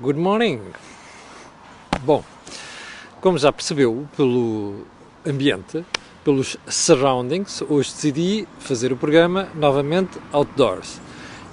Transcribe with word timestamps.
Good 0.00 0.16
morning! 0.16 0.60
Bom, 2.04 2.22
como 3.20 3.36
já 3.36 3.52
percebeu 3.52 4.06
pelo 4.16 4.86
ambiente, 5.26 5.84
pelos 6.22 6.56
surroundings, 6.68 7.62
hoje 7.62 7.90
decidi 7.92 8.48
fazer 8.60 8.92
o 8.92 8.96
programa 8.96 9.48
novamente 9.56 10.20
outdoors. 10.30 11.00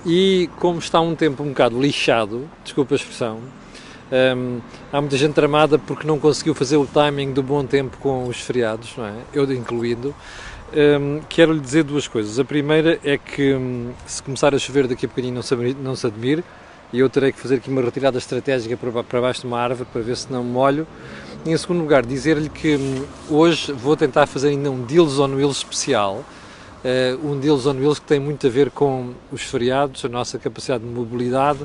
E 0.05 0.47
como 0.59 0.77
está 0.77 1.01
um 1.01 1.15
tempo 1.15 1.41
um 1.41 1.47
bocado 1.47 1.81
lixado, 1.81 2.47
desculpa 2.63 2.93
a 2.93 2.97
expressão, 2.97 3.39
um, 4.37 4.61
há 4.93 5.01
muita 5.01 5.17
gente 5.17 5.33
tramada 5.33 5.79
porque 5.79 6.05
não 6.05 6.19
conseguiu 6.19 6.53
fazer 6.53 6.77
o 6.77 6.85
timing 6.85 7.33
do 7.33 7.41
bom 7.41 7.65
tempo 7.65 7.97
com 7.97 8.27
os 8.27 8.39
feriados, 8.39 8.95
não 8.95 9.07
é? 9.07 9.15
Eu 9.33 9.51
incluindo. 9.51 10.13
Um, 10.71 11.19
quero 11.27 11.51
lhe 11.51 11.59
dizer 11.59 11.83
duas 11.83 12.07
coisas. 12.07 12.37
A 12.37 12.45
primeira 12.45 12.99
é 13.03 13.17
que 13.17 13.55
um, 13.55 13.91
se 14.05 14.21
começar 14.21 14.53
a 14.53 14.59
chover 14.59 14.85
daqui 14.85 15.07
a 15.07 15.09
bocadinho 15.09 15.33
não 15.33 15.41
se, 15.41 15.55
não 15.55 15.95
se 15.95 16.05
admire 16.05 16.43
e 16.95 16.99
eu 16.99 17.09
terei 17.09 17.33
que 17.33 17.39
fazer 17.39 17.55
aqui 17.55 17.69
uma 17.69 17.81
retirada 17.81 18.17
estratégica 18.17 18.77
para, 18.77 19.19
baixo 19.19 19.41
de 19.41 19.47
uma 19.47 19.59
árvore 19.59 19.89
para 19.91 20.01
ver 20.01 20.15
se 20.15 20.31
não 20.31 20.45
molho. 20.45 20.87
E, 21.45 21.51
em 21.51 21.57
segundo 21.57 21.81
lugar, 21.81 22.05
dizer-lhe 22.05 22.47
que 22.47 22.77
um, 22.77 23.05
hoje 23.29 23.73
vou 23.73 23.97
tentar 23.97 24.25
fazer 24.27 24.47
ainda 24.47 24.71
um 24.71 24.81
Deals 24.81 25.19
on 25.19 25.35
Wheels 25.35 25.57
especial. 25.57 26.23
Uh, 26.85 27.29
um 27.29 27.37
Deals 27.37 27.65
on 27.65 27.73
Wheels 27.73 27.99
que 27.99 28.05
tem 28.05 28.17
muito 28.17 28.47
a 28.47 28.49
ver 28.49 28.71
com 28.71 29.13
os 29.29 29.41
feriados, 29.41 30.05
a 30.05 30.07
nossa 30.07 30.39
capacidade 30.39 30.85
de 30.85 30.89
mobilidade, 30.89 31.59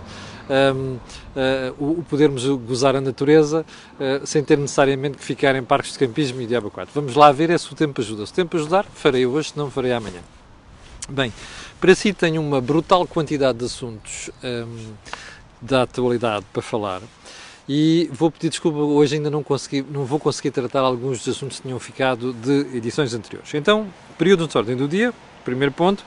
um, 0.75 0.97
uh, 0.97 2.01
o, 2.01 2.03
podermos 2.03 2.45
gozar 2.67 2.97
a 2.97 3.01
natureza 3.01 3.65
uh, 4.01 4.27
sem 4.27 4.43
ter 4.43 4.59
necessariamente 4.59 5.17
que 5.17 5.25
ficar 5.25 5.55
em 5.55 5.63
parques 5.63 5.93
de 5.93 5.99
campismo 6.01 6.41
e 6.41 6.47
diabo 6.47 6.73
4. 6.73 6.93
Vamos 6.93 7.15
lá 7.15 7.31
ver 7.31 7.51
é 7.51 7.57
se 7.59 7.73
o 7.73 7.77
tempo 7.77 8.01
ajuda. 8.01 8.27
Se 8.27 8.33
o 8.33 8.35
tempo 8.35 8.57
ajudar, 8.57 8.85
farei 8.93 9.25
hoje, 9.27 9.51
se 9.51 9.57
não 9.57 9.71
farei 9.71 9.93
amanhã. 9.93 10.23
Bem, 11.11 11.33
para 11.81 11.93
si 11.97 12.13
tenho 12.13 12.41
uma 12.41 12.61
brutal 12.61 13.05
quantidade 13.05 13.59
de 13.59 13.65
assuntos 13.65 14.31
um, 14.45 14.93
da 15.61 15.83
atualidade 15.83 16.47
para 16.53 16.63
falar 16.63 17.03
e 17.69 18.09
vou 18.13 18.31
pedir 18.31 18.49
desculpa, 18.49 18.79
hoje 18.79 19.17
ainda 19.17 19.29
não, 19.29 19.43
consegui, 19.43 19.85
não 19.91 20.05
vou 20.05 20.21
conseguir 20.21 20.53
tratar 20.53 20.81
alguns 20.81 21.19
dos 21.19 21.37
assuntos 21.37 21.57
que 21.57 21.65
tinham 21.65 21.81
ficado 21.81 22.33
de 22.33 22.77
edições 22.77 23.13
anteriores. 23.13 23.53
Então, 23.55 23.89
período 24.17 24.47
de 24.47 24.57
ordem 24.57 24.77
do 24.77 24.87
dia, 24.87 25.13
primeiro 25.45 25.73
ponto, 25.73 26.05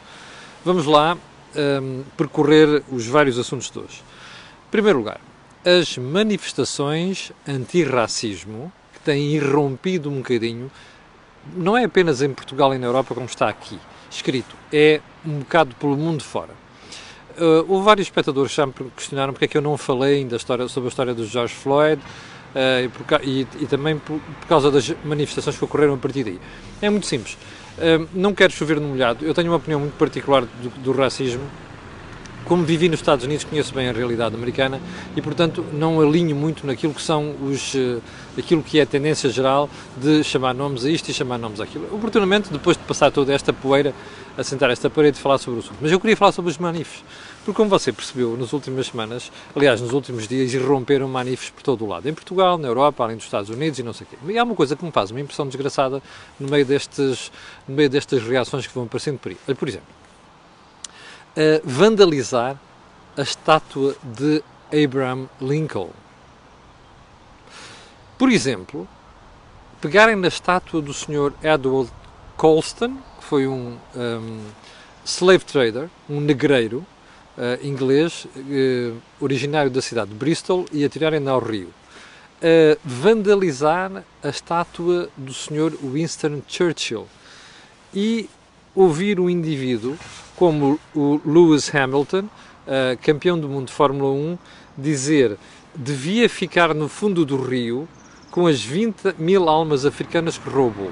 vamos 0.63 0.85
lá 0.85 1.17
um, 1.53 2.03
percorrer 2.15 2.81
os 2.89 3.05
vários 3.05 3.37
assuntos 3.37 3.69
de 3.69 3.79
hoje. 3.79 4.01
Primeiro 4.71 4.99
lugar, 4.99 5.19
as 5.65 5.97
manifestações 5.97 7.33
anti-racismo 7.45 8.71
que 8.93 9.01
têm 9.01 9.33
irrompido 9.33 10.09
um 10.09 10.19
bocadinho, 10.19 10.71
não 11.57 11.77
é 11.77 11.83
apenas 11.83 12.21
em 12.21 12.33
Portugal 12.33 12.73
e 12.73 12.77
na 12.77 12.87
Europa 12.87 13.13
como 13.13 13.25
está 13.25 13.49
aqui 13.49 13.77
escrito, 14.15 14.55
é 14.71 15.01
um 15.25 15.39
bocado 15.39 15.75
pelo 15.75 15.95
mundo 15.97 16.23
fora. 16.23 16.51
Uh, 17.37 17.65
houve 17.67 17.85
vários 17.85 18.07
espectadores 18.07 18.51
que 18.51 18.57
já 18.57 18.65
me 18.65 18.73
questionaram 18.95 19.33
porque 19.33 19.45
é 19.45 19.47
que 19.47 19.57
eu 19.57 19.61
não 19.61 19.75
falei 19.75 20.17
ainda 20.17 20.35
história, 20.35 20.67
sobre 20.67 20.87
a 20.87 20.89
história 20.89 21.13
do 21.15 21.25
George 21.25 21.53
Floyd 21.53 21.99
uh, 21.99 22.85
e, 22.85 22.89
por, 22.89 23.23
e, 23.23 23.47
e, 23.59 23.65
também 23.65 23.97
por, 23.97 24.19
por, 24.19 24.47
causa 24.47 24.69
das 24.69 24.93
manifestações 25.03 25.57
que 25.57 25.65
ocorreram 25.65 25.95
a 25.95 25.97
partir 25.97 26.23
daí. 26.23 26.39
É 26.81 26.89
muito 26.89 27.07
simples. 27.07 27.37
Uh, 27.77 28.07
não 28.13 28.35
quero 28.35 28.53
chover 28.53 28.79
no 28.79 28.87
molhado. 28.89 29.25
Eu 29.25 29.33
tenho 29.33 29.49
uma 29.49 29.57
opinião 29.57 29.79
muito 29.79 29.97
particular 29.97 30.43
do, 30.43 30.69
do 30.81 30.91
racismo 30.91 31.43
como 32.45 32.63
vivi 32.63 32.89
nos 32.89 32.99
Estados 32.99 33.25
Unidos, 33.25 33.43
conheço 33.43 33.73
bem 33.73 33.89
a 33.89 33.91
realidade 33.91 34.35
americana 34.35 34.79
e, 35.15 35.21
portanto, 35.21 35.65
não 35.73 35.99
alinho 36.01 36.35
muito 36.35 36.65
naquilo 36.65 36.93
que 36.93 37.01
são 37.01 37.35
os, 37.41 37.73
uh, 37.73 38.01
aquilo 38.37 38.61
que 38.61 38.79
é 38.79 38.83
a 38.83 38.85
tendência 38.85 39.29
geral 39.29 39.69
de 39.97 40.23
chamar 40.23 40.53
nomes 40.53 40.85
a 40.85 40.89
isto 40.89 41.09
e 41.09 41.13
chamar 41.13 41.37
nomes 41.37 41.59
àquilo. 41.59 41.87
Oportunamente, 41.91 42.51
depois 42.51 42.77
de 42.77 42.83
passar 42.83 43.11
toda 43.11 43.33
esta 43.33 43.53
poeira, 43.53 43.93
a 44.37 44.43
sentar 44.43 44.69
esta 44.69 44.89
parede 44.89 45.17
e 45.17 45.21
falar 45.21 45.37
sobre 45.37 45.59
o 45.59 45.63
assunto. 45.63 45.77
Mas 45.79 45.91
eu 45.91 45.99
queria 45.99 46.17
falar 46.17 46.31
sobre 46.31 46.49
os 46.49 46.57
manifes, 46.57 47.03
porque 47.45 47.55
como 47.55 47.69
você 47.69 47.91
percebeu, 47.91 48.35
nas 48.35 48.51
últimas 48.51 48.87
semanas, 48.87 49.31
aliás, 49.55 49.79
nos 49.79 49.91
últimos 49.91 50.27
dias, 50.27 50.53
irromperam 50.53 51.07
manifes 51.07 51.49
por 51.49 51.61
todo 51.61 51.85
o 51.85 51.87
lado. 51.87 52.09
Em 52.09 52.13
Portugal, 52.13 52.57
na 52.57 52.67
Europa, 52.67 53.03
além 53.03 53.15
dos 53.15 53.25
Estados 53.25 53.49
Unidos 53.49 53.79
e 53.79 53.83
não 53.83 53.93
sei 53.93 54.07
o 54.07 54.09
quê. 54.09 54.33
E 54.33 54.37
há 54.37 54.43
uma 54.43 54.55
coisa 54.55 54.75
que 54.75 54.83
me 54.83 54.91
faz 54.91 55.11
uma 55.11 55.21
impressão 55.21 55.45
desgraçada 55.45 56.01
no 56.39 56.49
meio, 56.49 56.65
destes, 56.65 57.31
no 57.67 57.75
meio 57.75 57.89
destas 57.89 58.23
reações 58.23 58.65
que 58.65 58.73
vão 58.73 58.85
aparecendo 58.85 59.19
por 59.19 59.31
aí. 59.31 59.55
Por 59.55 59.67
exemplo, 59.67 60.02
a 61.35 61.61
vandalizar 61.63 62.59
a 63.17 63.21
estátua 63.21 63.95
de 64.03 64.43
Abraham 64.71 65.29
Lincoln. 65.41 65.89
Por 68.17 68.31
exemplo, 68.31 68.87
pegarem 69.81 70.15
na 70.15 70.27
estátua 70.27 70.81
do 70.81 70.93
Sr. 70.93 71.33
Edward 71.43 71.91
Colston, 72.37 72.97
que 73.19 73.23
foi 73.25 73.47
um, 73.47 73.77
um 73.95 74.39
slave 75.05 75.43
trader, 75.43 75.89
um 76.09 76.19
negreiro 76.19 76.85
uh, 77.37 77.65
inglês, 77.65 78.25
uh, 78.35 78.97
originário 79.19 79.69
da 79.69 79.81
cidade 79.81 80.11
de 80.11 80.15
Bristol, 80.15 80.65
e 80.71 80.85
atirarem-na 80.85 81.31
ao 81.31 81.39
rio. 81.39 81.73
Vandalizar 82.83 84.03
a 84.21 84.27
estátua 84.27 85.07
do 85.15 85.33
Sr. 85.33 85.77
Winston 85.81 86.41
Churchill 86.45 87.07
e 87.93 88.29
ouvir 88.75 89.19
um 89.19 89.29
indivíduo 89.29 89.97
como 90.35 90.79
o 90.95 91.21
Lewis 91.25 91.73
Hamilton, 91.73 92.25
uh, 92.25 92.97
campeão 93.01 93.39
do 93.39 93.47
mundo 93.47 93.67
de 93.67 93.73
Fórmula 93.73 94.11
1, 94.11 94.37
dizer 94.77 95.37
devia 95.75 96.29
ficar 96.29 96.73
no 96.73 96.87
fundo 96.87 97.25
do 97.25 97.41
rio 97.41 97.87
com 98.31 98.47
as 98.47 98.63
20 98.63 99.15
mil 99.17 99.47
almas 99.47 99.85
africanas 99.85 100.37
que 100.37 100.49
roubou. 100.49 100.91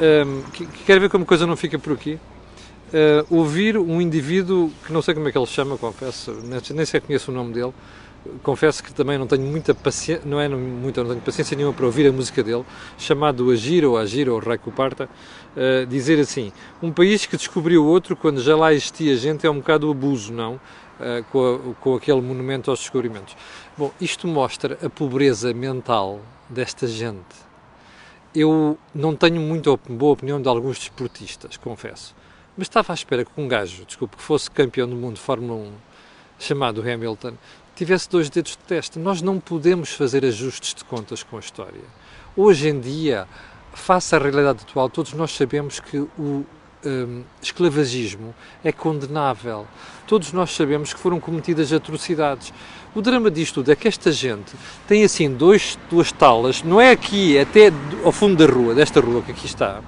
Um, 0.00 0.42
que 0.50 0.66
quer 0.84 0.98
ver 0.98 1.08
como 1.08 1.24
a 1.24 1.26
coisa 1.26 1.46
não 1.46 1.56
fica 1.56 1.78
por 1.78 1.92
aqui? 1.92 2.18
Uh, 2.92 3.24
ouvir 3.38 3.78
um 3.78 4.00
indivíduo 4.00 4.70
que 4.84 4.92
não 4.92 5.00
sei 5.00 5.14
como 5.14 5.28
é 5.28 5.32
que 5.32 5.38
ele 5.38 5.46
se 5.46 5.52
chama, 5.52 5.78
confesso, 5.78 6.36
nem, 6.74 6.84
sei 6.84 7.00
conheço 7.00 7.30
o 7.30 7.34
nome 7.34 7.52
dele, 7.52 7.72
confesso 8.42 8.82
que 8.82 8.92
também 8.92 9.18
não 9.18 9.26
tenho 9.26 9.42
muita 9.42 9.74
paciência, 9.74 10.24
não 10.24 10.40
é 10.40 10.48
muita, 10.48 11.02
não 11.02 11.10
tenho 11.10 11.20
paciência 11.20 11.56
nenhuma 11.56 11.74
para 11.74 11.86
ouvir 11.86 12.06
a 12.06 12.12
música 12.12 12.42
dele, 12.42 12.64
chamado 12.96 13.50
Agir 13.50 13.84
ou 13.84 13.96
Agir 13.96 14.28
ou 14.28 14.38
Raico 14.38 14.70
Parta, 14.70 15.08
uh, 15.56 15.86
dizer 15.86 16.20
assim, 16.20 16.52
um 16.82 16.92
país 16.92 17.26
que 17.26 17.36
descobriu 17.36 17.84
outro 17.84 18.16
quando 18.16 18.40
já 18.40 18.56
lá 18.56 18.72
existia 18.72 19.16
gente 19.16 19.46
é 19.46 19.50
um 19.50 19.56
bocado 19.56 19.90
abuso, 19.90 20.32
não? 20.32 20.60
Uh, 21.00 21.24
com, 21.32 21.54
a, 21.54 21.74
com 21.80 21.94
aquele 21.96 22.20
monumento 22.20 22.70
aos 22.70 22.78
descobrimentos. 22.80 23.36
Bom, 23.76 23.90
isto 24.00 24.28
mostra 24.28 24.78
a 24.84 24.88
pobreza 24.88 25.52
mental 25.52 26.20
desta 26.48 26.86
gente. 26.86 27.42
Eu 28.34 28.78
não 28.94 29.16
tenho 29.16 29.40
muito 29.40 29.78
boa 29.88 30.12
opinião 30.12 30.40
de 30.40 30.48
alguns 30.48 30.78
desportistas, 30.78 31.56
confesso, 31.56 32.14
mas 32.56 32.66
estava 32.66 32.92
à 32.92 32.94
espera 32.94 33.24
que 33.24 33.30
um 33.36 33.48
gajo, 33.48 33.84
desculpe, 33.84 34.16
que 34.16 34.22
fosse 34.22 34.50
campeão 34.50 34.88
do 34.88 34.94
mundo 34.94 35.14
de 35.14 35.20
Fórmula 35.20 35.58
1, 35.58 35.72
chamado 36.38 36.80
Hamilton, 36.80 37.34
tivesse 37.74 38.08
dois 38.08 38.28
dedos 38.28 38.52
de 38.52 38.58
teste. 38.58 38.98
Nós 38.98 39.22
não 39.22 39.40
podemos 39.40 39.92
fazer 39.92 40.24
ajustes 40.24 40.74
de 40.74 40.84
contas 40.84 41.22
com 41.22 41.36
a 41.36 41.40
história. 41.40 41.80
Hoje 42.36 42.68
em 42.68 42.80
dia, 42.80 43.26
face 43.72 44.14
à 44.14 44.18
realidade 44.18 44.60
atual, 44.62 44.88
todos 44.88 45.12
nós 45.12 45.32
sabemos 45.32 45.80
que 45.80 45.98
o 45.98 46.46
um, 46.84 47.22
esclavagismo 47.40 48.34
é 48.64 48.72
condenável. 48.72 49.66
Todos 50.06 50.32
nós 50.32 50.50
sabemos 50.50 50.92
que 50.92 51.00
foram 51.00 51.20
cometidas 51.20 51.72
atrocidades. 51.72 52.52
O 52.94 53.00
drama 53.00 53.30
disto 53.30 53.54
tudo 53.54 53.72
é 53.72 53.76
que 53.76 53.88
esta 53.88 54.12
gente 54.12 54.52
tem 54.86 55.04
assim 55.04 55.32
dois, 55.32 55.78
duas 55.90 56.12
talas, 56.12 56.62
não 56.62 56.80
é 56.80 56.90
aqui, 56.90 57.36
é 57.36 57.42
até 57.42 57.72
ao 58.04 58.12
fundo 58.12 58.36
da 58.36 58.52
rua, 58.52 58.74
desta 58.74 59.00
rua 59.00 59.22
que 59.22 59.32
aqui 59.32 59.46
está, 59.46 59.80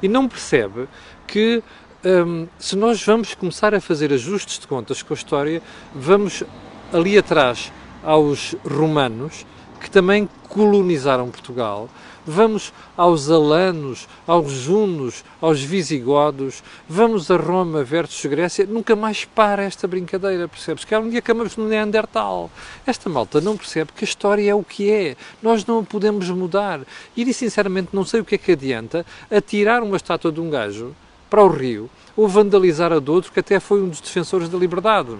e 0.00 0.06
não 0.06 0.28
percebe 0.28 0.88
que 1.26 1.62
um, 2.04 2.46
se 2.58 2.76
nós 2.76 3.02
vamos 3.02 3.34
começar 3.34 3.74
a 3.74 3.80
fazer 3.80 4.12
ajustes 4.12 4.60
de 4.60 4.66
contas 4.68 5.02
com 5.02 5.12
a 5.12 5.16
história, 5.16 5.60
vamos 5.92 6.44
ali 6.92 7.18
atrás 7.18 7.72
aos 8.02 8.54
romanos, 8.64 9.44
que 9.80 9.90
também 9.90 10.28
colonizaram 10.48 11.30
Portugal, 11.30 11.88
vamos 12.26 12.72
aos 12.96 13.30
alanos, 13.30 14.08
aos 14.26 14.66
hunos, 14.66 15.24
aos 15.40 15.62
visigodos, 15.62 16.62
vamos 16.88 17.30
a 17.30 17.36
Roma 17.36 17.84
versus 17.84 18.26
Grécia, 18.26 18.66
nunca 18.66 18.96
mais 18.96 19.24
para 19.24 19.62
esta 19.62 19.86
brincadeira, 19.86 20.48
percebes? 20.48 20.84
Que 20.84 20.96
um 20.96 21.08
dia 21.08 21.20
acabamos 21.20 21.56
no 21.56 21.68
Neandertal. 21.68 22.50
Esta 22.86 23.08
malta 23.08 23.40
não 23.40 23.56
percebe 23.56 23.92
que 23.94 24.04
a 24.04 24.08
história 24.08 24.50
é 24.50 24.54
o 24.54 24.64
que 24.64 24.90
é, 24.90 25.16
nós 25.42 25.64
não 25.64 25.80
a 25.80 25.82
podemos 25.82 26.28
mudar. 26.30 26.80
E, 27.16 27.32
sinceramente, 27.32 27.90
não 27.92 28.04
sei 28.04 28.20
o 28.20 28.24
que 28.24 28.34
é 28.34 28.38
que 28.38 28.52
adianta 28.52 29.06
atirar 29.30 29.82
uma 29.82 29.96
estátua 29.96 30.32
de 30.32 30.40
um 30.40 30.50
gajo 30.50 30.94
para 31.30 31.42
o 31.42 31.48
rio 31.48 31.88
ou 32.16 32.26
vandalizar 32.26 32.92
a 32.92 32.98
de 32.98 33.10
outro 33.10 33.30
que 33.30 33.40
até 33.40 33.60
foi 33.60 33.82
um 33.82 33.88
dos 33.88 34.00
defensores 34.00 34.48
da 34.48 34.58
liberdade. 34.58 35.16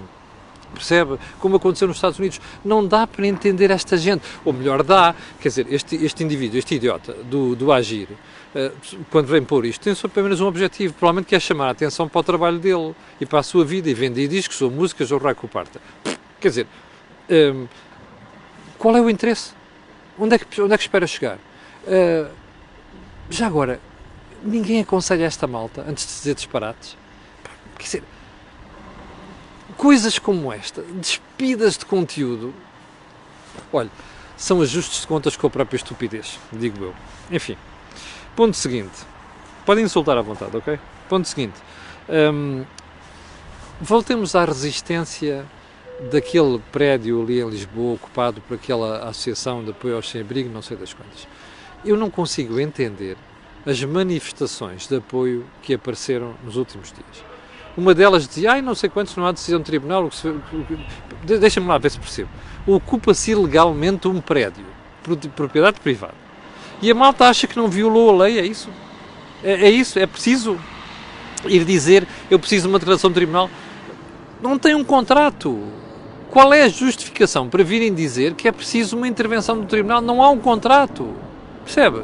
Percebe? 0.74 1.18
Como 1.40 1.56
aconteceu 1.56 1.88
nos 1.88 1.96
Estados 1.96 2.18
Unidos. 2.18 2.40
Não 2.64 2.86
dá 2.86 3.06
para 3.06 3.26
entender 3.26 3.70
esta 3.70 3.96
gente. 3.96 4.22
Ou 4.44 4.52
melhor, 4.52 4.82
dá. 4.82 5.14
Quer 5.40 5.48
dizer, 5.48 5.66
este, 5.70 5.96
este 5.96 6.24
indivíduo, 6.24 6.58
este 6.58 6.74
idiota 6.74 7.12
do, 7.12 7.56
do 7.56 7.72
Agir, 7.72 8.08
uh, 8.10 8.98
quando 9.10 9.26
vem 9.26 9.42
pôr 9.42 9.64
isto, 9.64 9.82
tem 9.82 9.94
só 9.94 10.06
apenas 10.06 10.40
um 10.40 10.46
objetivo. 10.46 10.94
Provavelmente 10.94 11.28
quer 11.28 11.40
chamar 11.40 11.68
a 11.68 11.70
atenção 11.70 12.08
para 12.08 12.20
o 12.20 12.22
trabalho 12.22 12.58
dele 12.58 12.94
e 13.20 13.26
para 13.26 13.40
a 13.40 13.42
sua 13.42 13.64
vida 13.64 13.88
e 13.88 13.94
vender 13.94 14.28
discos 14.28 14.60
ou 14.60 14.70
músicas 14.70 15.10
ou 15.12 15.18
raio 15.18 15.36
parta. 15.50 15.80
Quer 16.40 16.48
dizer, 16.48 16.66
um, 17.28 17.34
ehm, 17.34 17.68
qual 18.78 18.96
é 18.96 19.00
o 19.00 19.08
interesse? 19.08 19.52
Onde 20.18 20.34
é 20.34 20.38
que, 20.38 20.60
onde 20.60 20.74
é 20.74 20.76
que 20.76 20.82
espera 20.82 21.06
chegar? 21.06 21.38
Uh, 21.86 22.28
já 23.28 23.46
agora, 23.46 23.80
ninguém 24.42 24.80
aconselha 24.80 25.24
esta 25.24 25.46
malta 25.46 25.84
antes 25.88 26.06
de 26.06 26.12
dizer 26.12 26.34
disparates. 26.34 26.96
Quer 27.76 27.84
dizer, 27.84 28.02
coisas 29.76 30.18
como 30.18 30.52
esta, 30.52 30.82
despidas 30.82 31.76
de 31.76 31.84
conteúdo, 31.84 32.54
Olha, 33.72 33.90
são 34.36 34.60
ajustes 34.60 35.02
de 35.02 35.06
contas 35.06 35.36
com 35.36 35.46
a 35.46 35.50
própria 35.50 35.76
estupidez, 35.76 36.38
digo 36.52 36.84
eu. 36.84 36.94
Enfim, 37.30 37.56
ponto 38.34 38.56
seguinte. 38.56 39.04
Podem 39.64 39.84
insultar 39.84 40.16
à 40.16 40.22
vontade, 40.22 40.56
ok? 40.56 40.78
Ponto 41.08 41.26
seguinte. 41.26 41.54
Hum, 42.08 42.64
voltemos 43.80 44.34
à 44.34 44.44
resistência 44.44 45.44
daquele 46.10 46.60
prédio 46.70 47.22
ali 47.22 47.40
em 47.40 47.48
Lisboa, 47.48 47.94
ocupado 47.94 48.40
por 48.42 48.54
aquela 48.54 49.08
associação 49.08 49.64
de 49.64 49.70
apoio 49.70 49.96
aos 49.96 50.08
sem-abrigo, 50.08 50.50
não 50.50 50.62
sei 50.62 50.76
das 50.76 50.92
quantas. 50.92 51.26
Eu 51.84 51.96
não 51.96 52.10
consigo 52.10 52.60
entender 52.60 53.16
as 53.64 53.82
manifestações 53.82 54.86
de 54.86 54.96
apoio 54.96 55.44
que 55.62 55.74
apareceram 55.74 56.34
nos 56.44 56.56
últimos 56.56 56.92
dias. 56.92 57.35
Uma 57.76 57.94
delas 57.94 58.26
dizia, 58.26 58.52
ai, 58.52 58.62
não 58.62 58.74
sei 58.74 58.88
quantos, 58.88 59.14
não 59.16 59.26
há 59.26 59.32
decisão 59.32 59.58
de 59.58 59.66
tribunal, 59.66 60.08
deixa-me 61.22 61.66
lá 61.66 61.76
ver 61.76 61.90
se 61.90 61.98
percebo. 61.98 62.30
Ocupa-se 62.66 63.32
ilegalmente 63.32 64.08
um 64.08 64.20
prédio, 64.20 64.64
propriedade 65.34 65.78
privada. 65.80 66.14
E 66.80 66.90
a 66.90 66.94
malta 66.94 67.28
acha 67.28 67.46
que 67.46 67.56
não 67.56 67.68
violou 67.68 68.10
a 68.10 68.24
lei, 68.24 68.38
é 68.38 68.46
isso? 68.46 68.70
É, 69.44 69.66
é 69.66 69.70
isso? 69.70 69.98
É 69.98 70.06
preciso 70.06 70.58
ir 71.46 71.64
dizer, 71.64 72.06
eu 72.30 72.38
preciso 72.38 72.62
de 72.62 72.68
uma 72.68 72.78
declaração 72.78 73.10
de 73.10 73.14
tribunal? 73.14 73.50
Não 74.42 74.58
tem 74.58 74.74
um 74.74 74.84
contrato. 74.84 75.58
Qual 76.30 76.52
é 76.52 76.62
a 76.62 76.68
justificação 76.68 77.48
para 77.48 77.62
virem 77.62 77.94
dizer 77.94 78.34
que 78.34 78.48
é 78.48 78.52
preciso 78.52 78.96
uma 78.96 79.08
intervenção 79.08 79.58
do 79.58 79.66
tribunal? 79.66 80.00
Não 80.00 80.22
há 80.22 80.30
um 80.30 80.38
contrato. 80.38 81.14
Percebe? 81.64 82.02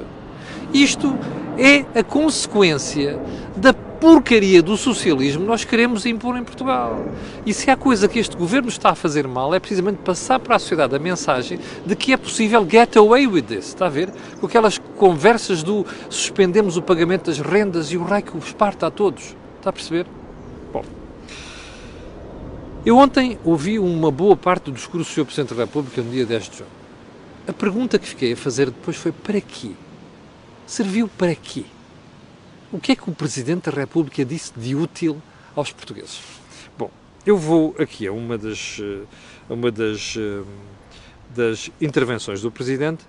Isto 0.73 1.19
é 1.59 1.85
a 1.99 2.03
consequência 2.03 3.19
da 3.57 3.75
porcaria 4.03 4.61
do 4.61 4.77
socialismo 4.77 5.45
nós 5.45 5.65
queremos 5.65 6.05
impor 6.05 6.37
em 6.37 6.43
Portugal. 6.43 7.07
E 7.47 7.55
se 7.55 7.71
há 7.71 7.77
coisa 7.77 8.09
que 8.09 8.19
este 8.19 8.37
governo 8.37 8.69
está 8.69 8.91
a 8.91 8.95
fazer 8.97 9.29
mal, 9.29 9.55
é 9.55 9.61
precisamente 9.61 9.99
passar 9.99 10.41
para 10.41 10.57
a 10.57 10.59
sociedade 10.59 10.97
a 10.97 10.99
mensagem 10.99 11.61
de 11.87 11.95
que 11.95 12.13
é 12.13 12.17
possível 12.17 12.67
get 12.69 12.97
away 12.97 13.29
with 13.29 13.43
this. 13.43 13.69
Está 13.69 13.87
a 13.87 13.89
ver? 13.89 14.13
Com 14.41 14.47
aquelas 14.47 14.77
conversas 14.77 15.63
do 15.63 15.87
suspendemos 16.11 16.77
o 16.77 16.83
pagamento 16.83 17.27
das 17.27 17.39
rendas 17.39 17.93
e 17.93 17.97
o 17.97 18.03
raio 18.03 18.25
que 18.25 18.37
os 18.37 18.53
parta 18.53 18.89
a 18.89 18.91
todos. 18.91 19.37
Está 19.59 19.71
a 19.71 19.73
perceber? 19.73 20.05
Bom. 20.73 20.85
Eu 22.85 22.97
ontem 22.97 23.39
ouvi 23.45 23.79
uma 23.79 24.11
boa 24.11 24.37
parte 24.37 24.65
do 24.65 24.73
discurso 24.73 25.09
do 25.09 25.15
Sr. 25.15 25.25
Presidente 25.27 25.55
da 25.55 25.63
República 25.63 26.03
no 26.03 26.11
dia 26.11 26.27
10 26.27 26.51
de 26.51 26.59
junho. 26.59 26.71
A 27.47 27.53
pergunta 27.53 28.01
que 28.01 28.09
fiquei 28.09 28.33
a 28.33 28.37
fazer 28.37 28.67
depois 28.67 28.97
foi 28.97 29.13
para 29.13 29.41
quê? 29.41 29.71
Serviu 30.67 31.07
para 31.07 31.37
quê? 31.37 31.65
O 32.73 32.81
que 32.81 32.93
é 32.93 32.97
que 32.97 33.11
o 33.11 33.15
Presidente 33.15 33.71
da 33.71 33.77
República 33.77 34.25
disse 34.25 34.51
de 34.57 34.75
útil 34.75 35.21
aos 35.55 35.71
portugueses? 35.71 36.23
Bom, 36.79 36.91
eu 37.27 37.37
vou 37.37 37.77
aqui 37.79 38.07
a 38.07 38.13
uma 38.13 38.39
das, 38.39 38.79
eh, 38.81 39.05
uma 39.47 39.71
das, 39.71 40.15
eh, 40.17 40.43
das 41.37 41.71
intervenções 41.79 42.41
do 42.41 42.51
Presidente. 42.51 43.05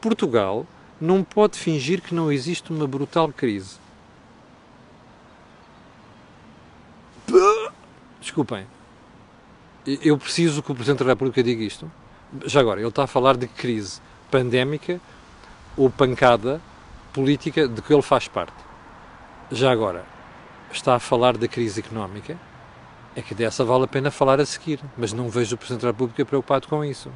Portugal 0.00 0.64
não 1.00 1.24
pode 1.24 1.58
fingir 1.58 2.00
que 2.02 2.14
não 2.14 2.30
existe 2.30 2.72
uma 2.72 2.86
brutal 2.86 3.32
crise. 3.32 3.78
Desculpem, 8.20 8.64
eu 9.84 10.16
preciso 10.16 10.62
que 10.62 10.70
o 10.70 10.74
Presidente 10.74 11.02
da 11.02 11.10
República 11.10 11.42
diga 11.42 11.64
isto. 11.64 11.90
Já 12.46 12.60
agora, 12.60 12.78
ele 12.78 12.88
está 12.88 13.02
a 13.02 13.08
falar 13.08 13.36
de 13.36 13.48
crise 13.48 14.00
pandémica 14.30 15.00
ou 15.76 15.90
pancada 15.90 16.60
política 17.12 17.66
de 17.66 17.82
que 17.82 17.92
ele 17.92 18.00
faz 18.00 18.28
parte. 18.28 18.63
Já 19.52 19.70
agora, 19.70 20.04
está 20.72 20.94
a 20.94 20.98
falar 20.98 21.36
da 21.36 21.46
crise 21.46 21.80
económica, 21.80 22.38
é 23.14 23.22
que 23.22 23.34
dessa 23.34 23.64
vale 23.64 23.84
a 23.84 23.88
pena 23.88 24.10
falar 24.10 24.40
a 24.40 24.46
seguir, 24.46 24.80
mas 24.96 25.12
não 25.12 25.28
vejo 25.28 25.54
o 25.54 25.58
Presidente 25.58 25.82
da 25.82 25.88
República 25.88 26.24
preocupado 26.24 26.66
com 26.66 26.84
isso. 26.84 27.10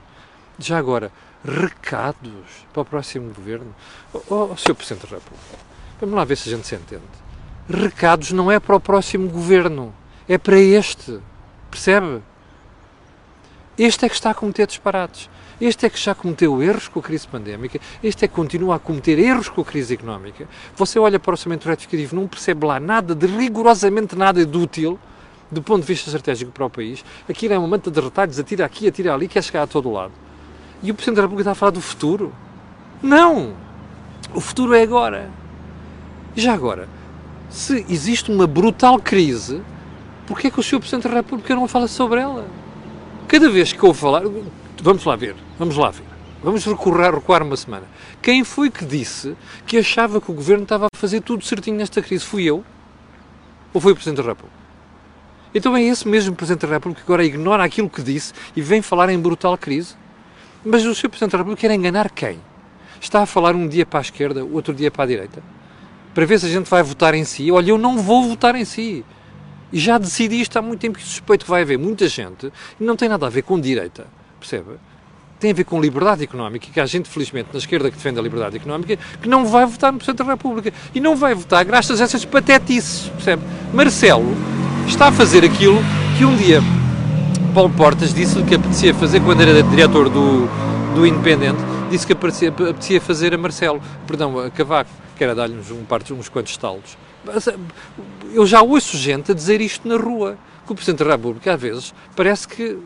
Já 0.58 0.78
agora, 0.78 1.10
recados 1.44 2.66
para 2.72 2.82
o 2.82 2.84
próximo 2.84 3.32
governo. 3.32 3.74
Oh, 4.12 4.50
oh 4.52 4.56
Sr. 4.56 4.74
Presidente 4.74 5.06
da 5.06 5.16
República, 5.16 5.58
vamos 6.00 6.14
lá 6.14 6.24
ver 6.24 6.36
se 6.36 6.48
a 6.48 6.56
gente 6.56 6.66
se 6.66 6.74
entende. 6.74 7.02
Recados 7.68 8.30
não 8.32 8.52
é 8.52 8.60
para 8.60 8.76
o 8.76 8.80
próximo 8.80 9.28
governo, 9.28 9.94
é 10.28 10.36
para 10.36 10.58
este. 10.58 11.20
Percebe? 11.70 12.22
Este 13.76 14.04
é 14.04 14.08
que 14.08 14.14
está 14.14 14.30
a 14.30 14.34
cometer 14.34 14.66
disparates. 14.66 15.30
Este 15.60 15.86
é 15.86 15.90
que 15.90 15.98
já 15.98 16.14
cometeu 16.14 16.62
erros 16.62 16.86
com 16.86 17.00
a 17.00 17.02
crise 17.02 17.26
pandémica, 17.26 17.80
este 18.02 18.24
é 18.24 18.28
que 18.28 18.34
continua 18.34 18.76
a 18.76 18.78
cometer 18.78 19.18
erros 19.18 19.48
com 19.48 19.60
a 19.60 19.64
crise 19.64 19.94
económica. 19.94 20.46
Você 20.76 21.00
olha 21.00 21.18
para 21.18 21.30
o 21.30 21.32
orçamento 21.32 21.68
retificativo, 21.68 22.14
não 22.14 22.28
percebe 22.28 22.64
lá 22.64 22.78
nada 22.78 23.12
de 23.12 23.26
rigorosamente 23.26 24.14
nada 24.14 24.46
de 24.46 24.56
útil 24.56 24.98
do 25.50 25.60
ponto 25.60 25.80
de 25.80 25.86
vista 25.86 26.08
estratégico 26.08 26.52
para 26.52 26.64
o 26.64 26.70
país. 26.70 27.04
Aquilo 27.28 27.54
é 27.54 27.58
uma 27.58 27.66
manta 27.66 27.90
de 27.90 28.00
retalhos, 28.00 28.38
atira 28.38 28.64
aqui, 28.64 28.86
atira 28.86 29.12
ali, 29.14 29.26
quer 29.26 29.42
chegar 29.42 29.62
a 29.62 29.66
todo 29.66 29.90
lado. 29.90 30.12
E 30.80 30.90
o 30.92 30.94
Presidente 30.94 31.16
da 31.16 31.22
República 31.22 31.42
está 31.42 31.52
a 31.52 31.54
falar 31.56 31.72
do 31.72 31.80
futuro? 31.80 32.32
Não! 33.02 33.54
O 34.32 34.40
futuro 34.40 34.74
é 34.74 34.82
agora. 34.82 35.28
E 36.36 36.40
já 36.40 36.52
agora, 36.52 36.88
se 37.50 37.84
existe 37.88 38.30
uma 38.30 38.46
brutal 38.46 39.00
crise, 39.00 39.60
porquê 40.26 40.48
é 40.48 40.50
que 40.50 40.60
o 40.60 40.62
Sr. 40.62 40.78
Presidente 40.78 41.08
da 41.08 41.14
República 41.14 41.54
não 41.54 41.66
fala 41.66 41.88
sobre 41.88 42.20
ela? 42.20 42.46
Cada 43.26 43.50
vez 43.50 43.72
que 43.72 43.82
eu 43.82 43.92
falar, 43.92 44.22
Vamos 44.80 45.04
lá 45.04 45.16
ver, 45.16 45.34
vamos 45.58 45.76
lá 45.76 45.90
ver. 45.90 46.04
Vamos 46.40 46.64
recuar, 46.64 47.12
recuar 47.12 47.42
uma 47.42 47.56
semana. 47.56 47.84
Quem 48.22 48.44
foi 48.44 48.70
que 48.70 48.84
disse 48.84 49.36
que 49.66 49.76
achava 49.76 50.20
que 50.20 50.30
o 50.30 50.34
governo 50.34 50.62
estava 50.62 50.86
a 50.86 50.96
fazer 50.96 51.20
tudo 51.20 51.44
certinho 51.44 51.76
nesta 51.76 52.00
crise? 52.00 52.24
Fui 52.24 52.44
eu? 52.44 52.64
Ou 53.74 53.80
foi 53.80 53.90
o 53.90 53.94
Presidente 53.96 54.22
da 54.22 54.28
República? 54.28 54.56
Então 55.52 55.76
é 55.76 55.82
esse 55.82 56.06
mesmo 56.06 56.36
Presidente 56.36 56.64
da 56.64 56.74
República 56.74 57.02
que 57.02 57.10
agora 57.10 57.24
ignora 57.24 57.64
aquilo 57.64 57.90
que 57.90 58.02
disse 58.02 58.32
e 58.54 58.62
vem 58.62 58.80
falar 58.80 59.10
em 59.10 59.18
brutal 59.18 59.58
crise? 59.58 59.96
Mas 60.64 60.84
o 60.84 60.94
Sr. 60.94 61.08
Presidente 61.08 61.32
da 61.32 61.38
República 61.38 61.60
quer 61.62 61.74
enganar 61.74 62.08
quem? 62.10 62.38
Está 63.00 63.22
a 63.22 63.26
falar 63.26 63.56
um 63.56 63.66
dia 63.66 63.84
para 63.84 63.98
a 63.98 64.02
esquerda, 64.02 64.44
outro 64.44 64.72
dia 64.72 64.92
para 64.92 65.04
a 65.04 65.06
direita? 65.08 65.42
Para 66.14 66.24
ver 66.24 66.38
se 66.38 66.46
a 66.46 66.48
gente 66.48 66.70
vai 66.70 66.84
votar 66.84 67.14
em 67.14 67.24
si? 67.24 67.50
Olha, 67.50 67.70
eu 67.70 67.78
não 67.78 67.98
vou 67.98 68.28
votar 68.28 68.54
em 68.54 68.64
si. 68.64 69.04
E 69.72 69.78
já 69.78 69.98
decidi 69.98 70.40
isto 70.40 70.56
há 70.56 70.62
muito 70.62 70.80
tempo 70.80 70.98
que 70.98 71.04
suspeito 71.04 71.44
que 71.44 71.50
vai 71.50 71.62
haver 71.62 71.78
muita 71.78 72.06
gente 72.06 72.52
e 72.80 72.84
não 72.84 72.94
tem 72.94 73.08
nada 73.08 73.26
a 73.26 73.28
ver 73.28 73.42
com 73.42 73.60
direita 73.60 74.17
percebe? 74.38 74.78
Tem 75.38 75.52
a 75.52 75.54
ver 75.54 75.64
com 75.64 75.80
liberdade 75.80 76.24
económica 76.24 76.66
que 76.72 76.80
há 76.80 76.86
gente, 76.86 77.08
felizmente, 77.08 77.50
na 77.52 77.58
esquerda 77.58 77.90
que 77.90 77.96
defende 77.96 78.18
a 78.18 78.22
liberdade 78.22 78.56
económica 78.56 78.98
que 79.22 79.28
não 79.28 79.46
vai 79.46 79.64
votar 79.66 79.92
no 79.92 79.98
Presidente 79.98 80.24
da 80.24 80.32
República. 80.32 80.72
E 80.92 81.00
não 81.00 81.14
vai 81.14 81.34
votar 81.34 81.64
graças 81.64 82.00
a 82.00 82.04
essas 82.04 82.24
patetices, 82.24 83.08
percebe? 83.10 83.42
Marcelo 83.72 84.34
está 84.88 85.08
a 85.08 85.12
fazer 85.12 85.44
aquilo 85.44 85.78
que 86.16 86.24
um 86.24 86.34
dia 86.36 86.60
Paulo 87.54 87.72
Portas 87.74 88.14
disse 88.14 88.40
que 88.44 88.54
apetecia 88.54 88.94
fazer 88.94 89.20
quando 89.20 89.40
era 89.40 89.62
diretor 89.64 90.08
do, 90.08 90.46
do 90.94 91.06
Independente, 91.06 91.58
disse 91.90 92.06
que 92.06 92.12
apetecia, 92.12 92.50
apetecia 92.50 93.00
fazer 93.00 93.34
a 93.34 93.38
Marcelo, 93.38 93.82
perdão, 94.06 94.38
a 94.38 94.50
Cavaco, 94.50 94.90
que 95.16 95.24
era 95.24 95.34
dar-lhes 95.34 95.70
um, 95.70 95.84
uns 96.16 96.28
quantos 96.28 96.56
talos. 96.56 96.96
Eu 98.32 98.46
já 98.46 98.62
ouço 98.62 98.96
gente 98.96 99.32
a 99.32 99.34
dizer 99.34 99.60
isto 99.60 99.88
na 99.88 99.96
rua, 99.96 100.38
que 100.64 100.72
o 100.72 100.74
Presidente 100.74 101.04
da 101.04 101.10
República, 101.10 101.54
às 101.54 101.60
vezes, 101.60 101.94
parece 102.14 102.46
que 102.46 102.78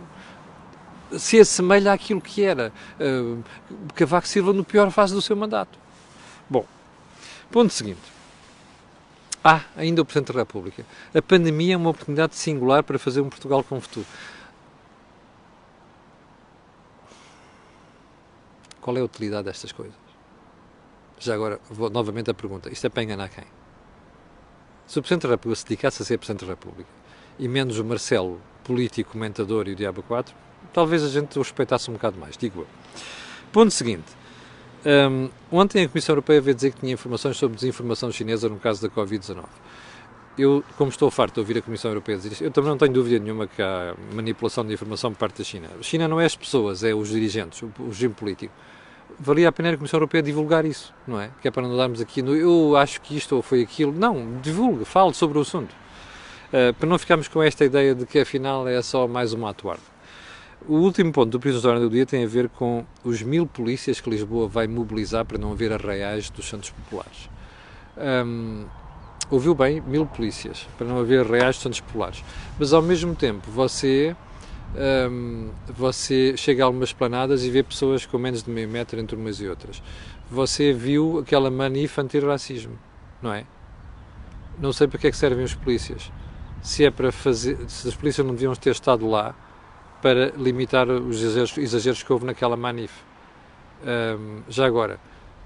se 1.19 1.41
assemelha 1.41 1.93
àquilo 1.93 2.21
que 2.21 2.43
era 2.43 2.73
uh, 3.01 3.43
Cavaco 3.95 4.27
Silva 4.27 4.53
no 4.53 4.65
pior 4.65 4.91
fase 4.91 5.15
do 5.15 5.23
seu 5.23 5.37
mandato. 5.37 5.79
Bom, 6.49 6.67
ponto 7.51 7.73
seguinte. 7.73 8.01
Ah, 9.45 9.63
ainda 9.77 10.01
o 10.01 10.05
Presidente 10.05 10.33
da 10.33 10.41
República. 10.41 10.87
A 11.13 11.21
pandemia 11.21 11.75
é 11.75 11.77
uma 11.77 11.91
oportunidade 11.91 12.37
singular 12.37 12.83
para 12.85 12.99
fazer 12.99 13.21
um 13.21 13.29
Portugal 13.29 13.65
com 13.65 13.81
futuro. 13.81 14.07
Qual 18.81 18.97
é 18.97 19.01
a 19.01 19.05
utilidade 19.05 19.45
destas 19.45 19.73
coisas? 19.73 19.95
Já 21.19 21.35
agora, 21.35 21.61
vou 21.71 21.91
novamente 21.91 22.31
a 22.31 22.35
pergunta. 22.35 22.69
Isto 22.73 22.87
é 22.87 22.91
para 22.91 23.03
enganar 23.03 23.29
quem? 23.29 23.45
Se 24.87 24.99
o 24.99 25.03
Presidente 25.03 25.23
da 25.23 25.31
República 25.31 25.57
se 25.57 25.65
dedicasse 25.65 26.03
a 26.03 26.05
ser 26.05 26.19
Presidente 26.19 26.45
da 26.45 26.53
República 26.53 26.91
e 27.39 27.49
menos 27.49 27.79
o 27.79 27.85
Marcelo, 27.85 28.41
político, 28.63 29.13
comentador 29.13 29.67
e 29.69 29.73
o 29.73 29.77
Diabo 29.77 30.03
4, 30.03 30.35
talvez 30.73 31.03
a 31.03 31.09
gente 31.09 31.39
o 31.39 31.43
respeitasse 31.43 31.91
um 31.91 31.95
bocado 31.95 32.19
mais, 32.19 32.37
digo 32.37 32.61
eu. 32.61 32.67
Ponto 33.53 33.71
seguinte. 33.71 34.23
Um, 34.85 35.29
ontem 35.51 35.85
a 35.85 35.89
Comissão 35.89 36.13
Europeia 36.13 36.41
veio 36.41 36.55
dizer 36.55 36.73
que 36.73 36.81
tinha 36.81 36.93
informações 36.93 37.37
sobre 37.37 37.55
desinformação 37.55 38.11
chinesa 38.11 38.49
no 38.49 38.59
caso 38.59 38.83
da 38.83 38.89
Covid-19. 38.89 39.45
Eu, 40.37 40.65
como 40.77 40.91
estou 40.91 41.11
farto 41.11 41.35
de 41.35 41.41
ouvir 41.41 41.59
a 41.59 41.63
Comissão 41.63 41.91
Europeia 41.91 42.17
dizer 42.17 42.33
isto, 42.33 42.43
eu 42.43 42.51
também 42.51 42.71
não 42.71 42.79
tenho 42.79 42.93
dúvida 42.93 43.19
nenhuma 43.19 43.47
que 43.47 43.63
há 43.63 43.95
manipulação 44.13 44.65
de 44.65 44.73
informação 44.73 45.13
por 45.13 45.19
parte 45.19 45.39
da 45.39 45.45
China. 45.45 45.69
A 45.79 45.83
China 45.83 46.09
não 46.09 46.21
é 46.21 46.25
as 46.25 46.35
pessoas, 46.35 46.83
é 46.83 46.95
os 46.95 47.11
dirigentes, 47.11 47.63
o, 47.63 47.71
o 47.79 47.89
regime 47.89 48.15
político. 48.15 48.53
Valia 49.21 49.51
a 49.51 49.53
pena 49.53 49.71
a 49.71 49.77
Comissão 49.77 49.99
Europeia 49.99 50.23
divulgar 50.23 50.65
isso, 50.65 50.93
não 51.07 51.21
é? 51.21 51.31
Que 51.41 51.49
é 51.49 51.51
para 51.51 51.63
não 51.63 51.77
darmos 51.77 52.01
aqui 52.01 52.23
no 52.23 52.35
eu 52.35 52.77
acho 52.77 53.01
que 53.03 53.17
isto 53.17 53.37
ou 53.37 53.43
foi 53.43 53.63
aquilo. 53.63 53.93
Não, 53.93 54.41
divulgue, 54.41 54.85
fale 54.85 55.13
sobre 55.13 55.39
o 55.39 55.43
assunto. 55.43 55.73
Uh, 56.49 56.73
para 56.75 56.89
não 56.89 56.99
ficarmos 56.99 57.29
com 57.29 57.43
esta 57.43 57.65
ideia 57.65 57.95
de 57.95 58.07
que 58.07 58.19
afinal 58.19 58.67
é 58.67 58.81
só 58.83 59.07
mais 59.07 59.33
uma 59.35 59.51
atuarda. 59.51 59.92
O 60.69 60.75
último 60.77 61.11
ponto 61.13 61.39
do 61.39 61.69
Ordem 61.69 61.83
do 61.83 61.91
Dia 61.91 62.07
tem 62.07 62.25
a 62.25 62.27
ver 62.27 62.49
com 62.49 62.85
os 63.03 63.21
mil 63.23 63.47
polícias 63.47 64.01
que 64.01 64.09
Lisboa 64.09 64.47
vai 64.47 64.67
mobilizar 64.69 65.25
para 65.25 65.37
não 65.37 65.53
haver 65.53 65.73
arraiais 65.73 66.31
dos 66.31 66.49
Santos 66.49 66.71
Populares. 66.71 67.29
Um, 67.97 68.65
ouviu 69.31 69.55
bem? 69.55 69.81
Mil 69.81 70.07
polícias 70.07 70.69
para 70.79 70.87
não 70.87 71.01
haver 71.01 71.21
arraiais 71.27 71.57
dos 71.57 71.63
Santos 71.63 71.81
Populares. 71.81 72.23
Mas 72.59 72.73
ao 72.73 72.81
mesmo 72.81 73.15
tempo 73.15 73.51
você 73.51 74.15
hum, 75.11 75.51
você 75.69 76.37
chega 76.37 76.63
a 76.63 76.67
algumas 76.67 76.93
planadas 76.93 77.45
e 77.45 77.51
vê 77.51 77.63
pessoas 77.63 78.07
com 78.07 78.19
menos 78.19 78.43
de 78.43 78.51
meio 78.51 78.69
metro 78.69 79.01
entre 79.01 79.17
umas 79.17 79.41
e 79.41 79.49
outras. 79.49 79.83
Você 80.31 80.73
viu 80.73 81.19
aquela 81.19 81.51
manif 81.51 82.01
anti-racismo, 82.01 82.79
não 83.21 83.33
é? 83.33 83.45
Não 84.61 84.73
sei 84.73 84.87
para 84.87 84.99
que 84.99 85.07
é 85.09 85.11
que 85.11 85.17
servem 85.17 85.45
os 85.45 85.55
polícias. 85.55 86.13
Se 86.63 86.85
é 86.85 86.91
para 86.91 87.11
fazer, 87.11 87.59
se 87.69 87.89
as 87.89 87.97
polícias 87.97 88.25
não 88.25 88.35
deviam 88.35 88.55
ter 88.55 88.71
estado 88.71 89.09
lá 89.09 89.35
para 90.03 90.33
limitar 90.37 90.91
os 90.91 91.23
exageros, 91.23 91.57
exageros 91.59 92.03
que 92.03 92.13
houve 92.13 92.27
naquela 92.27 92.57
manif. 92.57 92.93
Hum, 93.85 94.43
já 94.49 94.67
agora, 94.67 94.99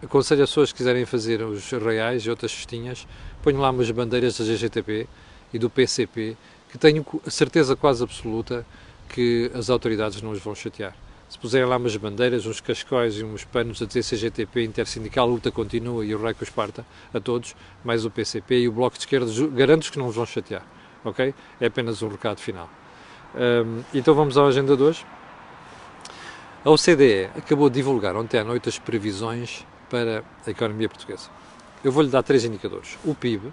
aconselho 0.02 0.42
as 0.42 0.50
pessoas 0.50 0.72
que 0.72 0.78
quiserem 0.78 1.04
fazer 1.04 1.42
os 1.42 1.70
reais 1.72 2.22
e 2.22 2.30
outras 2.30 2.52
festinhas, 2.52 3.06
ponham 3.42 3.60
lá 3.60 3.70
umas 3.70 3.90
bandeiras 3.90 4.38
da 4.38 4.44
GGTP 4.44 5.06
e 5.52 5.58
do 5.58 5.68
PCP, 5.68 6.36
que 6.70 6.78
tenho 6.78 7.04
a 7.25 7.30
certeza 7.30 7.76
quase 7.76 8.02
absoluta 8.02 8.66
que 9.10 9.50
as 9.54 9.68
autoridades 9.70 10.20
não 10.22 10.30
os 10.30 10.40
vão 10.40 10.54
chatear. 10.54 10.96
Se 11.28 11.38
puserem 11.38 11.66
lá 11.66 11.76
umas 11.76 11.96
bandeiras, 11.96 12.46
uns 12.46 12.60
cascóis 12.60 13.16
e 13.16 13.25
uns 13.25 13.44
panos 13.44 13.82
a 13.82 13.86
dizer 13.86 14.04
CGTP, 14.04 14.62
Intersindical, 14.62 15.28
luta 15.28 15.50
continua 15.50 16.04
e 16.04 16.14
o 16.14 16.22
Rei 16.22 16.34
Esparta, 16.40 16.86
a 17.12 17.20
todos, 17.20 17.54
mais 17.84 18.04
o 18.04 18.10
PCP 18.10 18.60
e 18.60 18.68
o 18.68 18.72
Bloco 18.72 18.96
de 18.96 19.02
Esquerda, 19.02 19.26
garanto 19.48 19.90
que 19.90 19.98
não 19.98 20.06
os 20.08 20.14
vão 20.14 20.25
chatear, 20.25 20.64
ok? 21.04 21.34
É 21.60 21.66
apenas 21.66 22.00
um 22.02 22.08
recado 22.08 22.40
final. 22.40 22.70
Um, 23.36 23.82
então 23.92 24.14
vamos 24.14 24.38
à 24.38 24.44
agenda 24.44 24.76
de 24.76 24.82
hoje. 24.82 25.04
A 26.64 26.70
OCDE 26.70 27.30
acabou 27.36 27.68
de 27.68 27.76
divulgar 27.76 28.16
ontem 28.16 28.38
à 28.38 28.44
noite 28.44 28.68
as 28.68 28.78
previsões 28.78 29.64
para 29.90 30.24
a 30.46 30.50
economia 30.50 30.88
portuguesa. 30.88 31.28
Eu 31.84 31.92
vou-lhe 31.92 32.08
dar 32.08 32.22
três 32.22 32.44
indicadores: 32.44 32.98
o 33.04 33.14
PIB, 33.14 33.52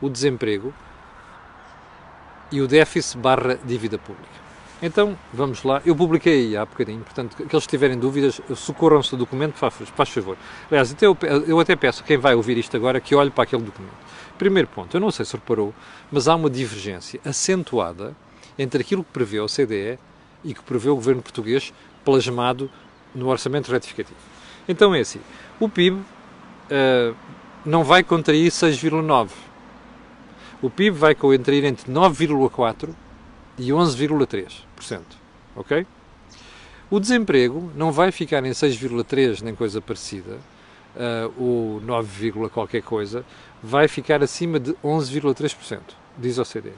o 0.00 0.08
desemprego 0.08 0.72
e 2.50 2.60
o 2.60 2.68
déficit 2.68 3.18
barra 3.18 3.58
dívida 3.64 3.98
pública. 3.98 4.44
Então, 4.80 5.16
vamos 5.32 5.62
lá. 5.62 5.80
Eu 5.84 5.96
publiquei 5.96 6.46
aí 6.46 6.56
há 6.56 6.64
bocadinho, 6.64 7.00
portanto, 7.00 7.42
aqueles 7.42 7.64
que 7.64 7.70
tiverem 7.70 7.98
dúvidas, 7.98 8.40
socorram-se 8.54 9.10
do 9.12 9.16
documento, 9.16 9.54
faz, 9.54 10.08
favor. 10.10 10.36
Aliás, 10.70 10.94
eu, 11.00 11.16
eu, 11.46 11.58
até 11.58 11.74
peço 11.74 12.02
a 12.02 12.06
quem 12.06 12.18
vai 12.18 12.34
ouvir 12.34 12.58
isto 12.58 12.76
agora 12.76 13.00
que 13.00 13.14
olhe 13.14 13.30
para 13.30 13.44
aquele 13.44 13.62
documento. 13.62 13.94
Primeiro 14.36 14.68
ponto, 14.68 14.94
eu 14.96 15.00
não 15.00 15.10
sei 15.10 15.24
se 15.24 15.34
reparou, 15.34 15.74
mas 16.12 16.28
há 16.28 16.34
uma 16.34 16.50
divergência 16.50 17.20
acentuada 17.24 18.14
entre 18.58 18.80
aquilo 18.82 19.04
que 19.04 19.12
prevê 19.12 19.40
o 19.40 19.46
CDE 19.46 19.98
e 20.44 20.54
que 20.54 20.62
prevê 20.62 20.88
o 20.88 20.94
governo 20.94 21.22
português 21.22 21.72
plasmado 22.04 22.70
no 23.14 23.28
orçamento 23.28 23.70
retificativo. 23.70 24.18
Então 24.68 24.94
é 24.94 25.00
assim, 25.00 25.20
o 25.60 25.68
PIB 25.68 25.96
uh, 25.96 26.04
eh, 26.70 27.14
não 27.64 27.84
vai 27.84 28.02
contrair 28.02 28.50
6,9. 28.50 29.30
O 30.60 30.70
PIB 30.70 30.96
vai 30.96 31.14
contrair 31.14 31.64
entre 31.64 31.90
9,4 31.92 32.90
e 33.58 33.68
11,3%. 33.68 35.02
Ok? 35.56 35.86
O 36.90 37.00
desemprego 37.00 37.70
não 37.74 37.90
vai 37.92 38.12
ficar 38.12 38.44
em 38.44 38.50
6,3 38.50 39.42
nem 39.42 39.54
coisa 39.54 39.80
parecida, 39.80 40.38
uh, 40.94 41.42
o 41.42 41.80
9, 41.80 42.32
qualquer 42.50 42.82
coisa, 42.82 43.24
vai 43.62 43.88
ficar 43.88 44.22
acima 44.22 44.60
de 44.60 44.72
11,3%, 44.74 45.80
diz 46.18 46.38
o 46.38 46.44
CD. 46.44 46.70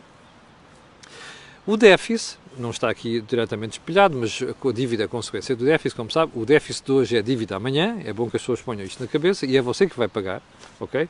O 1.66 1.76
déficit, 1.76 2.38
não 2.56 2.70
está 2.70 2.88
aqui 2.88 3.20
diretamente 3.20 3.72
espelhado, 3.72 4.16
mas 4.16 4.40
a 4.40 4.72
dívida 4.72 5.02
é 5.02 5.08
consequência 5.08 5.56
do 5.56 5.64
déficit, 5.64 5.96
como 5.96 6.08
sabe, 6.12 6.30
o 6.36 6.46
déficit 6.46 6.86
de 6.86 6.92
hoje 6.92 7.16
é 7.16 7.18
a 7.18 7.22
dívida 7.22 7.56
amanhã, 7.56 8.00
é 8.04 8.12
bom 8.12 8.30
que 8.30 8.36
as 8.36 8.42
pessoas 8.42 8.62
ponham 8.62 8.84
isto 8.84 9.02
na 9.02 9.08
cabeça 9.08 9.44
e 9.44 9.56
é 9.56 9.60
você 9.60 9.88
que 9.88 9.98
vai 9.98 10.06
pagar, 10.06 10.40
ok? 10.78 11.08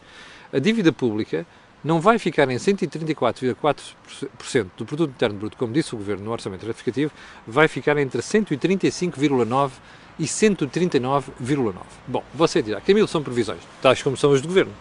A 0.50 0.58
dívida 0.58 0.90
pública 0.92 1.44
não 1.84 2.00
vai 2.00 2.18
ficar 2.18 2.50
em 2.50 2.56
134,4% 2.56 4.66
do 4.78 4.86
produto 4.86 5.10
interno 5.10 5.38
bruto, 5.38 5.58
como 5.58 5.75
disse 5.75 5.94
o 5.94 5.98
governo 5.98 6.25
no 6.25 6.32
orçamento 6.32 6.64
retificativo, 6.64 7.12
vai 7.46 7.68
ficar 7.68 7.98
entre 7.98 8.22
135,9 8.22 9.72
e 10.18 10.25
139,9. 10.25 11.75
Bom, 12.06 12.25
você 12.32 12.62
dirá, 12.62 12.80
Camilo, 12.80 13.06
são 13.06 13.22
previsões, 13.22 13.60
tais 13.82 14.02
como 14.02 14.16
são 14.16 14.32
as 14.32 14.40
do 14.40 14.48
governo 14.48 14.72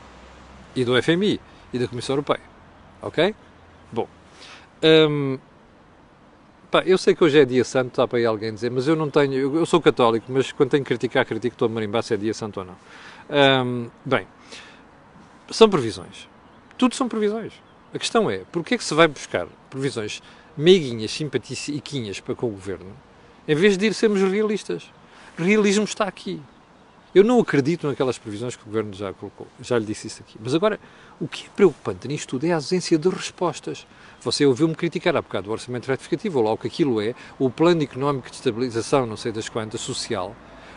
e 0.74 0.86
do 0.86 1.04
FMI 1.04 1.38
e 1.74 1.80
da 1.80 1.86
Comissão 1.86 2.14
Europeia, 2.14 2.40
ok? 3.02 3.36
Bom, 3.92 4.08
hum, 4.82 5.38
pá, 6.80 6.84
eu 6.86 6.98
sei 6.98 7.16
que 7.16 7.24
hoje 7.24 7.40
é 7.40 7.46
dia 7.46 7.64
santo, 7.64 7.90
está 7.90 8.08
para 8.08 8.20
aí 8.20 8.26
alguém 8.26 8.54
dizer, 8.54 8.72
mas 8.72 8.88
eu 8.88 8.96
não 8.96 9.10
tenho, 9.10 9.34
eu, 9.34 9.56
eu 9.56 9.66
sou 9.66 9.82
católico, 9.82 10.26
mas 10.30 10.52
quando 10.52 10.72
tenho 10.72 10.84
que 10.84 10.88
criticar, 10.88 11.26
critico, 11.26 11.56
estou 11.56 11.68
a 11.68 11.70
marimbar 11.70 12.04
se 12.04 12.14
é 12.14 12.18
dia 12.18 12.34
santo 12.34 12.60
ou 12.60 12.66
não. 12.66 13.92
Bem, 14.06 14.28
são 15.50 15.70
previsões 15.70 16.28
tudo 16.78 16.96
são 16.96 17.08
previsões. 17.08 17.54
A 17.94 18.00
questão 18.00 18.30
é, 18.30 18.40
porquê 18.52 18.76
é 18.76 18.78
que 18.78 18.84
se 18.84 18.94
vai 18.94 19.08
buscar 19.08 19.48
previsões 19.70 20.22
meiguinhas, 20.58 21.12
simpatiquinhas 21.12 22.20
para 22.20 22.36
com 22.36 22.48
o 22.48 22.52
Governo, 22.52 22.92
em 23.48 23.56
vez 23.56 23.78
de 23.78 23.88
ir 23.88 23.94
sermos 23.94 24.22
realistas? 24.22 24.92
Realismo 25.38 25.84
está 25.84 26.06
aqui. 26.06 26.42
Eu 27.16 27.24
não 27.24 27.40
acredito 27.40 27.88
naquelas 27.88 28.18
previsões 28.18 28.58
que 28.58 28.64
o 28.64 28.66
Governo 28.66 28.94
já 28.94 29.14
colocou. 29.14 29.48
Já 29.62 29.80
lhe 29.80 29.86
disse 29.86 30.08
isso 30.08 30.22
aqui. 30.22 30.38
Mas 30.44 30.54
agora, 30.54 30.78
o 31.18 31.30
que 31.30 31.46
é 31.46 31.50
preocupante 31.56 32.10
nisto 32.10 32.32
tudo 32.32 32.46
é 32.46 32.52
a 32.52 32.56
ausência 32.56 32.98
de 32.98 33.08
respostas. 33.08 33.88
Você 34.22 34.46
ouviu-me 34.46 34.76
criticar 34.76 35.16
há 35.16 35.22
bocado 35.22 35.50
o 35.50 35.54
orçamento 35.54 35.88
retificativo, 35.88 36.40
ou 36.40 36.46
lá 36.46 36.52
o 36.52 36.58
que 36.58 36.68
aquilo 36.68 37.00
é, 37.00 37.16
o 37.40 37.50
plano 37.50 37.82
económico 37.82 38.30
de 38.30 38.36
estabilização, 38.36 39.06
não 39.06 39.16
sei 39.16 39.32
das 39.32 39.48
quantas, 39.48 39.80
social, 39.80 40.36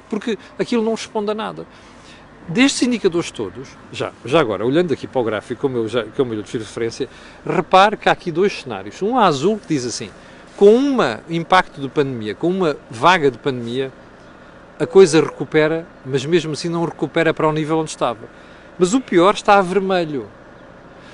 porque 0.09 0.39
aquilo 0.57 0.85
não 0.85 0.93
responde 0.93 1.29
a 1.33 1.35
nada. 1.35 1.67
Destes 2.47 2.83
indicadores 2.83 3.33
todos, 3.33 3.71
já, 3.91 4.13
já 4.25 4.39
agora, 4.39 4.65
olhando 4.65 4.95
aqui 4.95 5.09
para 5.09 5.21
o 5.21 5.25
gráfico, 5.25 5.61
como 5.61 5.79
eu, 5.79 5.89
já, 5.89 6.05
como 6.05 6.35
eu 6.35 6.39
lhe 6.39 6.47
fiz 6.47 6.61
referência, 6.61 7.09
repare 7.45 7.97
que 7.97 8.09
há 8.09 8.13
aqui 8.13 8.31
dois 8.31 8.61
cenários. 8.63 9.03
Um 9.03 9.19
azul 9.19 9.59
que 9.59 9.67
diz 9.67 9.85
assim, 9.85 10.09
com 10.57 10.73
um 10.73 10.97
impacto 11.29 11.81
de 11.81 11.89
pandemia, 11.89 12.37
com 12.37 12.49
uma 12.49 12.77
vaga 12.89 13.29
de 13.29 13.39
pandemia, 13.39 13.93
a 14.79 14.87
coisa 14.87 15.21
recupera, 15.21 15.87
mas 16.07 16.25
mesmo 16.25 16.53
assim 16.53 16.69
não 16.69 16.85
recupera 16.85 17.35
para 17.35 17.49
o 17.49 17.53
nível 17.53 17.79
onde 17.79 17.91
estava. 17.91 18.29
Mas 18.79 18.95
o 18.95 19.01
pior 19.01 19.35
está 19.35 19.59
a 19.59 19.63
vermelho. 19.63 20.27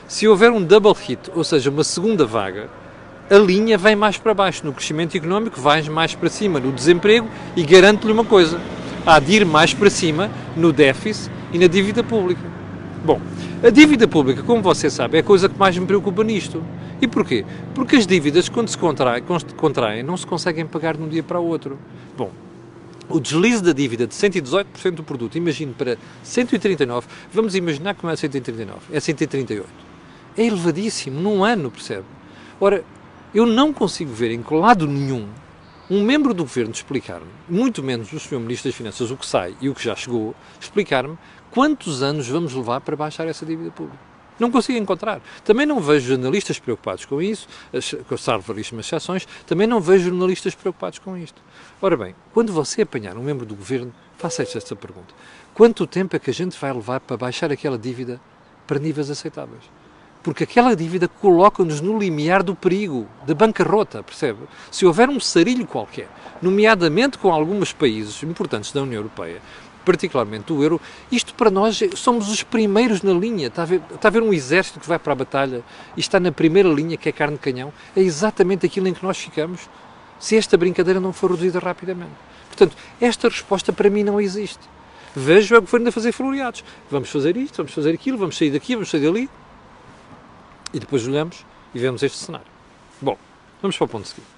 Se 0.07 0.29
houver 0.29 0.51
um 0.51 0.63
double 0.63 0.93
hit, 0.93 1.31
ou 1.35 1.43
seja, 1.43 1.71
uma 1.71 1.83
segunda 1.83 2.27
vaga, 2.27 2.69
a 3.31 3.37
linha 3.37 3.79
vem 3.79 3.97
mais 3.97 4.19
para 4.19 4.35
baixo. 4.35 4.67
No 4.67 4.73
crescimento 4.73 5.17
económico, 5.17 5.59
vai 5.59 5.81
mais 5.85 6.15
para 6.15 6.29
cima. 6.29 6.61
No 6.61 6.73
desemprego, 6.73 7.27
e 7.57 7.63
garanto-lhe 7.63 8.13
uma 8.13 8.25
coisa: 8.25 8.61
há 9.07 9.19
de 9.19 9.33
ir 9.33 9.47
mais 9.47 9.73
para 9.73 9.89
cima 9.89 10.31
no 10.55 10.71
déficit 10.71 11.31
e 11.51 11.59
na 11.59 11.67
dívida 11.67 12.05
pública. 12.05 12.43
Bom, 13.03 13.19
a 13.63 13.71
dívida 13.71 14.07
pública, 14.07 14.43
como 14.43 14.61
você 14.61 14.91
sabe, 14.91 15.17
é 15.17 15.21
a 15.21 15.25
coisa 15.25 15.49
que 15.49 15.59
mais 15.59 15.77
me 15.79 15.87
preocupa 15.87 16.23
nisto. 16.23 16.63
E 17.01 17.09
porquê? 17.09 17.47
Porque 17.75 17.97
as 17.97 18.07
dívidas, 18.07 18.49
quando 18.51 18.69
se 18.69 18.77
contraem, 18.77 19.23
contraem 19.57 20.03
não 20.03 20.19
se 20.19 20.27
conseguem 20.27 20.67
pagar 20.67 20.99
de 20.99 21.03
um 21.03 21.09
dia 21.09 21.23
para 21.23 21.41
o 21.41 21.47
outro. 21.47 21.79
Bom, 22.17 22.31
o 23.09 23.21
deslize 23.21 23.63
da 23.63 23.73
dívida 23.73 24.07
de 24.07 24.15
118% 24.15 24.91
do 24.93 25.05
produto, 25.05 25.37
imagino 25.37 25.75
para 25.75 25.99
139, 26.23 27.07
vamos 27.33 27.55
imaginar 27.55 27.95
que 27.95 28.05
não 28.05 28.11
é 28.11 28.17
139, 28.17 28.81
é 28.93 29.01
138. 29.01 29.69
É 30.37 30.45
elevadíssimo, 30.45 31.21
num 31.21 31.45
ano, 31.45 31.71
percebe? 31.71 32.05
Ora, 32.61 32.85
eu 33.35 33.47
não 33.47 33.73
consigo 33.73 34.13
ver 34.13 34.31
em 34.31 34.45
lado 34.51 34.87
nenhum 34.87 35.29
um 35.91 36.03
membro 36.03 36.33
do 36.33 36.45
governo 36.45 36.73
explicar-me, 36.73 37.27
muito 37.49 37.83
menos 37.83 38.13
o 38.13 38.19
Sr. 38.19 38.41
Ministro 38.41 38.71
das 38.71 38.77
Finanças, 38.77 39.11
o 39.11 39.17
que 39.17 39.27
sai 39.27 39.55
e 39.61 39.69
o 39.69 39.75
que 39.75 39.85
já 39.85 39.95
chegou, 39.95 40.35
explicar-me 40.59 41.19
quantos 41.51 42.03
anos 42.03 42.27
vamos 42.27 42.55
levar 42.55 42.81
para 42.81 42.97
baixar 42.97 43.27
essa 43.29 43.45
dívida 43.45 43.71
pública. 43.71 44.14
Não 44.39 44.51
consigo 44.51 44.79
encontrar. 44.79 45.21
Também 45.45 45.67
não 45.67 45.81
vejo 45.81 46.09
jornalistas 46.09 46.59
preocupados 46.59 47.05
com 47.05 47.23
isso, 47.23 47.47
salvo 48.19 48.53
raríssimas 48.53 48.87
exceções, 48.87 49.27
também 49.47 49.67
não 49.67 49.81
vejo 49.81 50.11
jornalistas 50.11 50.55
preocupados 50.55 50.99
com 50.99 51.17
isto. 51.17 51.41
Ora 51.81 51.97
bem, 51.97 52.15
quando 52.33 52.53
você 52.53 52.83
apanhar 52.83 53.17
um 53.17 53.23
membro 53.23 53.47
do 53.47 53.55
governo, 53.55 53.93
faça-se 54.19 54.57
esta 54.57 54.75
pergunta. 54.75 55.15
Quanto 55.53 55.87
tempo 55.87 56.17
é 56.17 56.19
que 56.19 56.31
a 56.31 56.35
gente 56.35 56.59
vai 56.59 56.73
levar 56.73 57.01
para 57.01 57.17
baixar 57.17 57.53
aquela 57.53 57.79
dívida 57.79 58.21
para 58.67 58.79
níveis 58.79 59.11
aceitáveis? 59.11 59.63
porque 60.25 60.45
aquela 60.45 60.75
dívida 60.75 61.07
coloca-nos 61.07 61.83
no 61.83 61.99
limiar 61.99 62.43
do 62.43 62.55
perigo, 62.55 63.07
da 63.27 63.35
bancarrota, 63.35 64.03
percebe? 64.03 64.41
Se 64.71 64.87
houver 64.87 65.11
um 65.11 65.21
sarilho 65.21 65.67
qualquer, 65.67 66.09
nomeadamente 66.41 67.19
com 67.19 67.31
alguns 67.31 67.75
países 67.75 68.23
importantes 68.23 68.73
da 68.73 68.83
União 68.83 69.01
Europeia, 69.01 69.43
particularmente 69.85 70.53
o 70.53 70.63
euro, 70.63 70.81
isto 71.11 71.35
para 71.35 71.51
nós 71.51 71.81
somos 71.95 72.29
os 72.29 72.43
primeiros 72.43 73.03
na 73.03 73.13
linha. 73.13 73.49
Está 73.49 73.63
a, 73.63 73.67
ver, 73.67 73.83
está 73.95 74.09
a 74.09 74.11
ver 74.11 74.23
um 74.23 74.33
exército 74.33 74.81
que 74.81 74.89
vai 74.89 74.99
para 74.99 75.13
a 75.13 75.17
batalha 75.17 75.63
e 75.97 76.01
está 76.01 76.19
na 76.19 76.33
primeira 76.33 76.69
linha, 76.69 76.97
que 76.97 77.09
é 77.09 77.13
carne 77.13 77.37
de 77.37 77.43
canhão. 77.43 77.73
É 77.97 78.01
exatamente 78.01 78.67
aquilo 78.67 78.89
em 78.89 78.95
que 78.95 79.05
nós 79.05 79.19
ficamos 79.19 79.69
se 80.19 80.37
esta 80.37 80.57
brincadeira 80.57 81.01
não 81.01 81.13
for 81.13 81.31
reduzida 81.31 81.59
rapidamente. 81.59 82.15
Portanto, 82.49 82.77
esta 83.01 83.29
resposta 83.29 83.73
para 83.73 83.91
mim 83.91 84.03
não 84.03 84.21
existe. 84.21 84.61
Vejo 85.15 85.57
o 85.57 85.61
governo 85.61 85.89
a 85.89 85.93
fazer 85.93 86.13
floreados. 86.13 86.65
Vamos 86.91 87.09
fazer 87.09 87.37
isto, 87.37 87.57
vamos 87.57 87.73
fazer 87.73 87.91
aquilo, 87.93 88.19
vamos 88.19 88.37
sair 88.37 88.51
daqui, 88.51 88.75
vamos 88.75 88.91
sair 88.91 89.01
dali. 89.01 89.29
E 90.73 90.79
depois 90.79 91.07
olhamos 91.07 91.45
e 91.75 91.79
vemos 91.79 92.03
este 92.03 92.19
cenário. 92.19 92.47
Bom, 93.01 93.17
vamos 93.61 93.77
para 93.77 93.85
o 93.85 93.89
ponto 93.89 94.09
seguinte. 94.09 94.29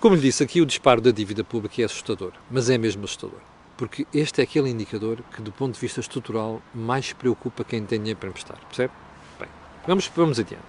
Como 0.00 0.16
lhe 0.16 0.20
disse, 0.20 0.42
aqui 0.42 0.60
o 0.60 0.66
disparo 0.66 1.00
da 1.00 1.12
dívida 1.12 1.44
pública 1.44 1.80
é 1.80 1.84
assustador, 1.84 2.32
mas 2.50 2.68
é 2.68 2.76
mesmo 2.76 3.04
assustador. 3.04 3.38
Porque 3.82 4.06
este 4.14 4.40
é 4.40 4.44
aquele 4.44 4.70
indicador 4.70 5.24
que, 5.34 5.42
do 5.42 5.50
ponto 5.50 5.74
de 5.74 5.80
vista 5.80 5.98
estrutural, 5.98 6.62
mais 6.72 7.12
preocupa 7.12 7.64
quem 7.64 7.84
tem 7.84 7.98
dinheiro 7.98 8.20
para 8.20 8.28
emprestar. 8.28 8.56
Percebe? 8.68 8.92
Bem, 9.40 9.48
vamos, 9.84 10.08
vamos 10.14 10.38
adiante. 10.38 10.62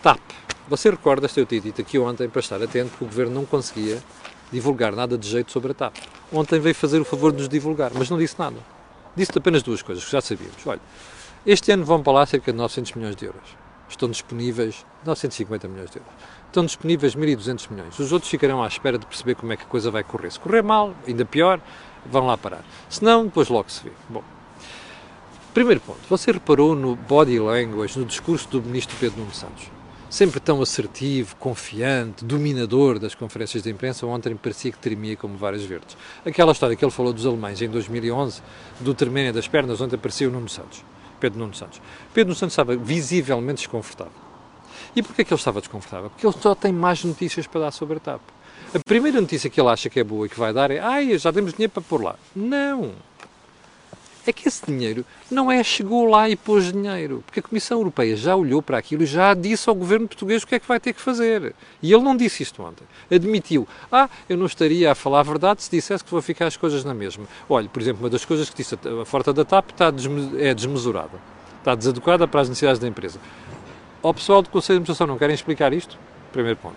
TAP. 0.00 0.20
Você 0.68 0.88
recorda-se 0.88 1.40
eu 1.40 1.44
ter 1.44 1.58
dito 1.58 1.80
aqui 1.80 1.98
ontem 1.98 2.28
para 2.28 2.38
estar 2.38 2.62
atento 2.62 2.96
que 2.96 3.02
o 3.02 3.08
Governo 3.08 3.34
não 3.34 3.44
conseguia 3.44 4.00
divulgar 4.52 4.94
nada 4.94 5.18
de 5.18 5.28
jeito 5.28 5.50
sobre 5.50 5.72
a 5.72 5.74
TAP. 5.74 5.96
Ontem 6.32 6.60
veio 6.60 6.76
fazer 6.76 7.00
o 7.00 7.04
favor 7.04 7.32
de 7.32 7.38
nos 7.38 7.48
divulgar, 7.48 7.90
mas 7.92 8.08
não 8.08 8.16
disse 8.16 8.38
nada. 8.38 8.58
Disse 9.16 9.32
apenas 9.36 9.64
duas 9.64 9.82
coisas 9.82 10.04
que 10.04 10.12
já 10.12 10.20
sabíamos. 10.20 10.64
Olha, 10.64 10.80
este 11.44 11.72
ano 11.72 11.84
vão 11.84 12.04
para 12.04 12.12
lá 12.12 12.24
cerca 12.24 12.52
de 12.52 12.58
900 12.58 12.92
milhões 12.92 13.16
de 13.16 13.24
euros. 13.24 13.56
Estão 13.88 14.08
disponíveis 14.08 14.86
950 15.04 15.66
milhões 15.66 15.90
de 15.90 15.98
euros. 15.98 16.12
Estão 16.46 16.64
disponíveis 16.64 17.16
1.200 17.16 17.68
milhões. 17.68 17.98
Os 17.98 18.12
outros 18.12 18.30
ficarão 18.30 18.62
à 18.62 18.68
espera 18.68 18.96
de 18.96 19.06
perceber 19.06 19.34
como 19.34 19.52
é 19.52 19.56
que 19.56 19.64
a 19.64 19.66
coisa 19.66 19.90
vai 19.90 20.04
correr. 20.04 20.30
Se 20.30 20.38
correr 20.38 20.62
mal, 20.62 20.94
ainda 21.04 21.24
pior, 21.24 21.60
vão 22.06 22.26
lá 22.26 22.36
parar. 22.36 22.64
Se 22.88 23.02
não, 23.02 23.24
depois 23.24 23.48
logo 23.48 23.70
se 23.70 23.84
vê. 23.84 23.92
Bom, 24.08 24.22
primeiro 25.54 25.80
ponto. 25.80 26.00
Você 26.08 26.32
reparou 26.32 26.74
no 26.74 26.96
body 26.96 27.38
language, 27.38 27.98
no 27.98 28.04
discurso 28.04 28.48
do 28.48 28.62
ministro 28.62 28.96
Pedro 28.98 29.20
Nuno 29.20 29.34
Santos? 29.34 29.70
Sempre 30.10 30.40
tão 30.40 30.62
assertivo, 30.62 31.36
confiante, 31.36 32.24
dominador 32.24 32.98
das 32.98 33.14
conferências 33.14 33.62
de 33.62 33.70
imprensa, 33.70 34.06
ontem 34.06 34.34
parecia 34.34 34.72
que 34.72 34.78
tremia 34.78 35.16
como 35.16 35.36
várias 35.36 35.64
verdes. 35.64 35.98
Aquela 36.24 36.52
história 36.52 36.74
que 36.74 36.82
ele 36.82 36.90
falou 36.90 37.12
dos 37.12 37.26
alemães 37.26 37.60
em 37.60 37.68
2011, 37.68 38.40
do 38.80 38.94
tremerem 38.94 39.32
das 39.32 39.46
pernas, 39.46 39.80
ontem 39.82 39.98
parecia 39.98 40.26
o 40.26 40.30
Nuno 40.32 40.48
Santos. 40.48 40.82
Pedro 41.20 41.38
Nuno 41.38 41.54
Santos. 41.54 41.82
Pedro 42.14 42.28
Nuno 42.28 42.38
Santos 42.38 42.54
estava 42.54 42.74
visivelmente 42.74 43.58
desconfortável. 43.58 44.28
E 44.96 45.02
porquê 45.02 45.24
que 45.24 45.32
ele 45.32 45.38
estava 45.38 45.60
desconfortável? 45.60 46.08
Porque 46.08 46.26
ele 46.26 46.34
só 46.40 46.54
tem 46.54 46.72
mais 46.72 47.04
notícias 47.04 47.46
para 47.46 47.62
dar 47.62 47.70
sobre 47.70 47.98
a 47.98 48.00
TAP. 48.00 48.20
A 48.74 48.78
primeira 48.84 49.18
notícia 49.20 49.48
que 49.48 49.58
ele 49.58 49.70
acha 49.70 49.88
que 49.88 49.98
é 49.98 50.04
boa 50.04 50.26
e 50.26 50.28
que 50.28 50.38
vai 50.38 50.52
dar 50.52 50.70
é 50.70 50.78
ai, 50.78 51.16
já 51.18 51.32
temos 51.32 51.54
dinheiro 51.54 51.72
para 51.72 51.82
pôr 51.82 52.02
lá. 52.02 52.16
Não! 52.36 52.92
É 54.26 54.32
que 54.32 54.46
esse 54.46 54.66
dinheiro 54.66 55.06
não 55.30 55.50
é 55.50 55.64
chegou 55.64 56.06
lá 56.06 56.28
e 56.28 56.36
pôs 56.36 56.70
dinheiro. 56.70 57.24
Porque 57.24 57.40
a 57.40 57.42
Comissão 57.42 57.78
Europeia 57.78 58.14
já 58.14 58.36
olhou 58.36 58.60
para 58.60 58.76
aquilo 58.76 59.02
e 59.02 59.06
já 59.06 59.32
disse 59.32 59.70
ao 59.70 59.74
governo 59.74 60.06
português 60.06 60.42
o 60.42 60.46
que 60.46 60.54
é 60.54 60.60
que 60.60 60.68
vai 60.68 60.78
ter 60.78 60.92
que 60.92 61.00
fazer. 61.00 61.54
E 61.82 61.90
ele 61.90 62.02
não 62.02 62.14
disse 62.14 62.42
isto 62.42 62.62
ontem. 62.62 62.84
Admitiu. 63.10 63.66
Ah, 63.90 64.06
eu 64.28 64.36
não 64.36 64.44
estaria 64.44 64.92
a 64.92 64.94
falar 64.94 65.20
a 65.20 65.22
verdade 65.22 65.62
se 65.62 65.70
dissesse 65.70 66.04
que 66.04 66.10
vou 66.10 66.20
ficar 66.20 66.46
as 66.46 66.58
coisas 66.58 66.84
na 66.84 66.92
mesma. 66.92 67.24
Olha, 67.48 67.70
por 67.70 67.80
exemplo, 67.80 68.02
uma 68.02 68.10
das 68.10 68.26
coisas 68.26 68.50
que 68.50 68.56
disse 68.58 68.74
a 68.74 69.04
forta 69.06 69.32
da 69.32 69.46
TAP 69.46 69.70
está 69.70 69.86
é 70.38 70.52
desmesurada. 70.52 71.18
Está 71.60 71.74
desadequada 71.74 72.28
para 72.28 72.42
as 72.42 72.50
necessidades 72.50 72.78
da 72.78 72.86
empresa. 72.86 73.18
Ao 74.02 74.12
pessoal 74.12 74.42
do 74.42 74.50
Conselho 74.50 74.80
de 74.80 74.82
Administração 74.82 75.06
não 75.06 75.16
querem 75.16 75.34
explicar 75.34 75.72
isto? 75.72 75.96
Primeiro 76.32 76.58
ponto. 76.58 76.76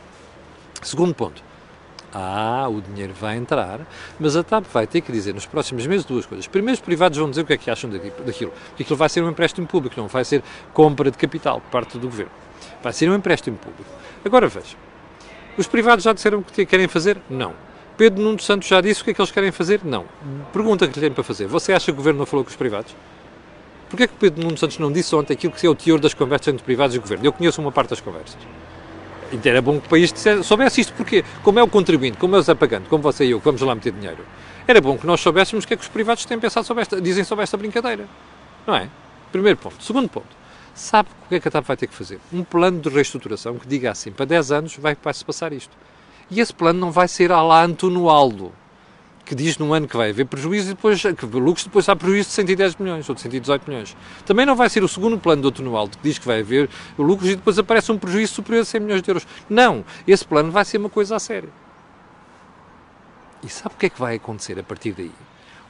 Segundo 0.82 1.14
ponto. 1.14 1.51
Ah, 2.14 2.68
o 2.70 2.82
dinheiro 2.82 3.14
vai 3.14 3.38
entrar, 3.38 3.80
mas 4.20 4.36
a 4.36 4.44
TAP 4.44 4.66
vai 4.72 4.86
ter 4.86 5.02
que 5.02 5.12
dizer 5.12 5.34
nos 5.34 5.46
próximos 5.46 5.88
meses 5.88 6.06
duas 6.06 6.26
coisas. 6.26 6.46
Primeiro, 6.48 6.74
os 6.74 6.82
privados 6.82 7.18
vão 7.18 7.30
dizer 7.30 7.42
o 7.42 7.46
que 7.46 7.54
é 7.54 7.58
que 7.58 7.72
acham 7.72 7.90
daquilo. 7.90 8.52
Que 8.76 8.84
aquilo 8.84 8.98
vai 8.98 9.08
ser 9.08 9.24
um 9.24 9.30
empréstimo 9.30 9.66
público, 9.66 9.96
não 9.98 10.08
vai 10.08 10.26
ser 10.26 10.44
compra 10.74 11.10
de 11.10 11.18
capital 11.18 11.62
por 11.62 11.70
parte 11.70 11.98
do 11.98 12.08
governo. 12.08 12.32
Vai 12.84 12.92
ser 12.92 13.10
um 13.10 13.16
empréstimo 13.16 13.58
público. 13.58 13.90
Agora 14.26 14.48
veja. 14.48 14.76
Os 15.58 15.68
privados 15.68 16.04
já 16.04 16.14
disseram 16.14 16.40
o 16.40 16.44
que 16.44 16.66
querem 16.66 16.88
fazer? 16.88 17.18
Não. 17.30 17.54
Pedro 17.98 18.24
Nuno 18.24 18.40
Santos 18.40 18.68
já 18.68 18.82
disse 18.82 19.02
o 19.02 19.04
que 19.04 19.12
é 19.12 19.14
que 19.14 19.22
eles 19.22 19.32
querem 19.32 19.52
fazer? 19.52 19.82
Não. 19.84 20.06
Pergunta 20.52 20.88
que 20.88 20.96
lhe 20.96 21.02
tem 21.02 21.12
para 21.12 21.24
fazer. 21.24 21.48
Você 21.48 21.72
acha 21.74 21.86
que 21.86 21.92
o 21.92 21.96
governo 21.96 22.20
não 22.20 22.26
falou 22.26 22.44
com 22.44 22.50
os 22.50 22.56
privados? 22.56 22.96
Porquê 23.90 24.04
é 24.04 24.08
que 24.08 24.14
Pedro 24.14 24.44
Nuno 24.44 24.58
Santos 24.58 24.80
não 24.80 24.92
disse 24.92 25.14
ontem 25.16 25.34
aquilo 25.34 25.54
que 25.54 25.68
é 25.68 25.70
o 25.70 25.76
teor 25.76 26.00
das 26.00 26.14
conversas 26.14 26.54
entre 26.54 26.64
privados 26.64 26.96
e 26.96 27.00
governo? 27.00 27.26
Eu 27.26 27.34
conheço 27.34 27.62
uma 27.62 27.72
parte 27.72 27.90
das 27.90 28.00
conversas. 28.00 28.38
Então 29.32 29.52
era 29.52 29.62
bom 29.62 29.80
que 29.80 29.88
o 29.88 29.90
país 29.90 30.14
soubesse 30.44 30.82
isto, 30.82 30.94
porque 30.94 31.24
como 31.44 31.60
é 31.60 31.64
o 31.64 31.68
contribuinte, 31.68 32.18
como 32.18 32.36
é 32.36 32.40
o 32.40 32.42
Zé 32.42 32.54
Pagando, 32.54 32.88
como 32.90 33.02
você 33.02 33.26
e 33.26 33.32
eu, 33.32 33.40
que 33.40 33.46
vamos 33.46 33.62
lá 33.62 33.74
meter 33.74 33.94
dinheiro, 33.94 34.26
era 34.68 34.82
bom 34.82 34.98
que 34.98 35.08
nós 35.08 35.22
soubéssemos 35.22 35.64
o 35.64 35.68
que 35.68 35.74
é 35.74 35.78
que 35.78 35.84
os 35.84 35.90
privados 35.90 36.26
têm 36.26 36.40
pensado 36.40 36.66
sobre 36.66 36.82
esta, 36.82 37.02
dizem 37.02 37.24
sobre 37.24 37.44
esta 37.44 37.58
brincadeira. 37.58 38.06
Não 38.66 38.76
é? 38.76 38.90
Primeiro 39.32 39.58
ponto. 39.58 39.82
Segundo 39.84 40.10
ponto. 40.10 40.42
Sabe 40.74 41.10
o 41.26 41.30
que 41.30 41.36
é 41.36 41.40
que 41.40 41.48
a 41.48 41.52
TAP 41.52 41.66
vai 41.66 41.78
ter 41.78 41.88
que 41.88 41.94
fazer? 41.94 42.20
Um 42.32 42.44
plano 42.44 42.80
de 42.80 42.90
reestruturação 42.90 43.58
que 43.58 43.68
diga 43.68 43.92
assim, 43.92 44.12
para 44.12 44.26
10 44.26 44.52
anos 44.52 44.78
vai, 44.78 44.96
vai 45.02 45.14
se 45.14 45.26
passar 45.26 45.52
isto. 45.52 45.76
E 46.30 46.40
esse 46.40 46.54
plano 46.54 46.80
não 46.80 46.92
vai 46.92 47.08
ser 47.08 47.32
a 47.32 47.42
lá 47.42 47.64
António 47.64 48.10
Aldo 48.10 48.54
que 49.26 49.36
diz 49.36 49.58
num 49.58 49.74
ano 49.74 49.88
que 49.88 49.96
vai 49.96 50.10
haver 50.10 50.26
prejuízo 50.26 50.72
e 50.72 50.74
depois, 50.74 51.02
que 51.02 51.26
lucros, 51.26 51.66
depois 51.66 51.88
há 51.88 51.96
prejuízo 51.96 52.30
de 52.30 52.36
110 52.36 52.76
milhões 52.76 53.08
ou 53.08 53.16
de 53.16 53.22
118 53.22 53.70
milhões. 53.70 53.96
Também 54.26 54.46
não 54.46 54.56
vai 54.56 54.70
ser 54.70 54.84
o 54.84 54.88
segundo 54.88 55.18
plano 55.18 55.42
do 55.42 55.48
António 55.50 55.76
Alto 55.76 55.98
que 55.98 56.04
diz 56.04 56.18
que 56.18 56.26
vai 56.26 56.42
haver 56.42 56.70
lucros 56.98 57.30
e 57.30 57.36
depois 57.36 57.58
aparece 57.58 57.92
um 57.92 57.98
prejuízo 57.98 58.34
superior 58.34 58.62
a 58.62 58.66
100 58.66 58.82
milhões 58.82 59.02
de 59.02 59.10
euros. 59.10 59.28
Não, 59.50 59.86
esse 60.08 60.26
plano 60.26 60.52
vai 60.52 60.66
ser 60.66 60.78
uma 60.78 60.90
coisa 60.90 61.16
a 61.16 61.20
sério. 61.20 61.52
E 63.44 63.50
sabe 63.50 63.76
o 63.76 63.78
que 63.78 63.88
é 63.88 63.90
que 63.90 64.00
vai 64.00 64.16
acontecer 64.16 64.60
a 64.60 64.64
partir 64.64 64.92
daí? 64.92 65.12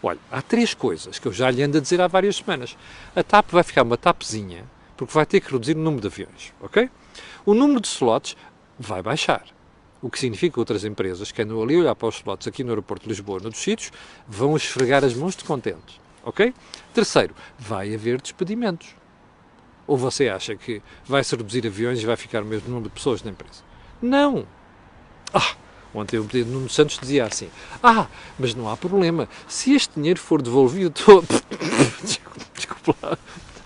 Olha, 0.04 0.20
há 0.32 0.42
três 0.42 0.74
coisas 0.74 1.20
que 1.20 1.28
eu 1.28 1.32
já 1.32 1.50
lhe 1.52 1.62
ando 1.62 1.78
a 1.78 1.82
dizer 1.82 2.02
há 2.02 2.08
várias 2.08 2.38
semanas. 2.38 2.76
A 3.16 3.24
TAP 3.24 3.52
vai 3.52 3.64
ficar 3.64 3.84
uma 3.84 3.98
TAPzinha, 3.98 4.66
porque 4.98 5.14
vai 5.14 5.26
ter 5.26 5.40
que 5.40 5.52
reduzir 5.52 5.78
o 5.78 5.80
número 5.80 6.02
de 6.02 6.08
aviões, 6.08 6.54
ok? 6.60 6.90
O 7.46 7.54
número 7.54 7.80
de 7.80 7.88
slots 7.88 8.36
vai 8.80 9.02
baixar. 9.02 9.44
O 10.02 10.10
que 10.10 10.20
significa 10.20 10.54
que 10.54 10.60
outras 10.60 10.84
empresas 10.84 11.32
que 11.32 11.42
andam 11.42 11.62
ali 11.62 11.76
a 11.76 11.80
olhar 11.80 11.96
para 11.96 12.08
os 12.08 12.16
slots 12.16 12.48
aqui 12.48 12.64
no 12.64 12.72
aeroporto 12.72 13.04
de 13.04 13.10
Lisboa, 13.10 13.40
noutros 13.40 13.62
sítios, 13.62 13.92
vão 14.28 14.56
esfregar 14.56 15.04
as 15.04 15.14
mãos 15.14 15.36
de 15.36 15.44
contentes. 15.44 16.00
Ok? 16.24 16.54
Terceiro, 16.94 17.36
vai 17.58 17.94
haver 17.94 18.20
despedimentos. 18.20 18.96
Ou 19.86 19.98
você 19.98 20.30
acha 20.30 20.56
que 20.56 20.82
vai-se 21.06 21.36
reduzir 21.36 21.66
aviões 21.68 22.02
e 22.02 22.06
vai 22.06 22.16
ficar 22.16 22.42
o 22.42 22.46
mesmo 22.46 22.70
número 22.70 22.90
de 22.90 22.96
pessoas 22.96 23.22
na 23.22 23.32
empresa? 23.32 23.62
Não! 24.02 24.46
Ah! 25.34 25.56
Ontem 25.94 26.18
o 26.18 26.24
pedido 26.24 26.52
Nuno 26.52 26.70
Santos 26.70 26.98
dizia 26.98 27.26
assim: 27.26 27.50
Ah, 27.84 28.08
mas 28.40 28.56
não 28.56 28.70
há 28.70 28.78
problema. 28.78 29.28
Se 29.48 29.74
este 29.74 29.96
dinheiro 29.96 30.20
for 30.20 30.42
devolvido 30.42 30.90
todo. 31.06 31.28
Desculpa 32.56 32.96
lá. 33.04 33.18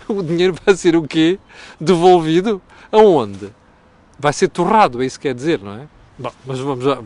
O 0.08 0.22
dinheiro 0.22 0.54
vai 0.64 0.76
ser 0.76 0.96
o 0.96 1.06
quê? 1.06 1.38
Devolvido? 1.80 2.60
Aonde? 2.90 3.52
Vai 4.18 4.32
ser 4.32 4.48
torrado, 4.48 5.02
é 5.02 5.06
isso 5.06 5.18
que 5.18 5.28
quer 5.28 5.34
dizer, 5.34 5.60
não 5.60 5.72
é? 5.72 5.88
Bom, 6.18 6.32
mas 6.46 6.58
vamos 6.58 6.84
já 6.84 7.02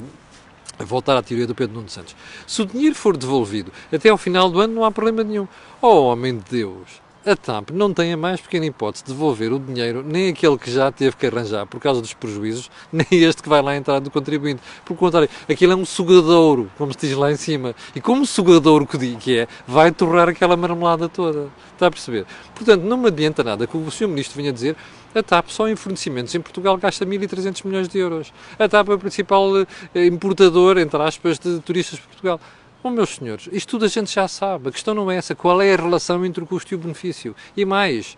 voltar 0.79 1.17
à 1.17 1.23
teoria 1.23 1.47
do 1.47 1.55
Pedro 1.55 1.75
Nuno 1.77 1.89
Santos. 1.89 2.15
Se 2.47 2.63
o 2.63 2.67
dinheiro 2.67 2.95
for 2.95 3.17
devolvido 3.17 3.73
até 3.93 4.09
ao 4.09 4.17
final 4.17 4.51
do 4.51 4.61
ano, 4.61 4.75
não 4.75 4.85
há 4.85 4.91
problema 4.91 5.25
nenhum. 5.25 5.49
Oh, 5.83 6.05
homem 6.05 6.39
de 6.39 6.45
Deus! 6.51 7.03
A 7.25 7.37
TAP 7.37 7.69
não 7.73 7.93
tem 7.93 8.15
a 8.15 8.17
mais 8.17 8.41
pequena 8.41 8.65
hipótese 8.65 9.05
de 9.05 9.13
devolver 9.13 9.53
o 9.53 9.59
dinheiro, 9.59 10.03
nem 10.03 10.31
aquele 10.31 10.57
que 10.57 10.71
já 10.71 10.91
teve 10.91 11.15
que 11.17 11.27
arranjar 11.27 11.67
por 11.67 11.79
causa 11.79 12.01
dos 12.01 12.15
prejuízos, 12.15 12.71
nem 12.91 13.07
este 13.11 13.43
que 13.43 13.49
vai 13.49 13.61
lá 13.61 13.77
entrar 13.77 13.99
do 14.01 14.11
contribuinte. 14.11 14.63
Por 14.87 14.97
contrário, 14.97 15.29
aquilo 15.47 15.75
é 15.75 15.77
um 15.77 15.85
sugadouro, 15.85 16.71
como 16.79 16.95
se 16.95 16.99
diz 17.01 17.15
lá 17.15 17.31
em 17.31 17.37
cima. 17.37 17.75
E 17.95 18.01
como 18.01 18.25
sugadouro 18.25 18.87
que 18.87 19.39
é, 19.39 19.47
vai 19.69 19.93
torrar 19.93 20.31
aquela 20.31 20.57
marmelada 20.57 21.11
toda. 21.11 21.51
Está 21.75 21.89
a 21.89 21.91
perceber? 21.91 22.25
Portanto, 22.55 22.85
não 22.85 22.97
me 22.97 23.09
adianta 23.09 23.45
nada 23.45 23.67
que 23.67 23.77
o 23.77 23.91
Sr. 23.91 24.09
Ministro 24.09 24.39
venha 24.39 24.51
dizer 24.51 24.75
a 25.15 25.23
TAP 25.23 25.49
só 25.49 25.69
em 25.69 25.75
fornecimentos 25.75 26.35
em 26.35 26.41
Portugal 26.41 26.77
gasta 26.77 27.05
1.300 27.05 27.67
milhões 27.67 27.89
de 27.89 27.99
euros. 27.99 28.33
A 28.59 28.69
TAP 28.69 28.91
é 28.91 28.95
o 28.95 28.99
principal 28.99 29.51
eh, 29.95 30.07
importador, 30.07 30.79
entre 30.79 31.03
aspas, 31.03 31.39
de 31.39 31.59
turistas 31.61 31.99
de 31.99 32.07
Portugal. 32.07 32.41
Bom, 32.83 32.89
meus 32.89 33.17
senhores, 33.17 33.47
isto 33.53 33.73
tudo 33.73 33.85
a 33.85 33.89
gente 33.89 34.11
já 34.11 34.27
sabe. 34.27 34.71
A 34.71 34.73
questão 34.73 34.95
não 34.95 35.11
é 35.11 35.17
essa. 35.17 35.35
Qual 35.35 35.61
é 35.61 35.75
a 35.75 35.77
relação 35.77 36.25
entre 36.25 36.43
o 36.43 36.47
custo 36.47 36.73
e 36.73 36.77
o 36.77 36.79
benefício? 36.79 37.37
E 37.55 37.63
mais, 37.63 38.17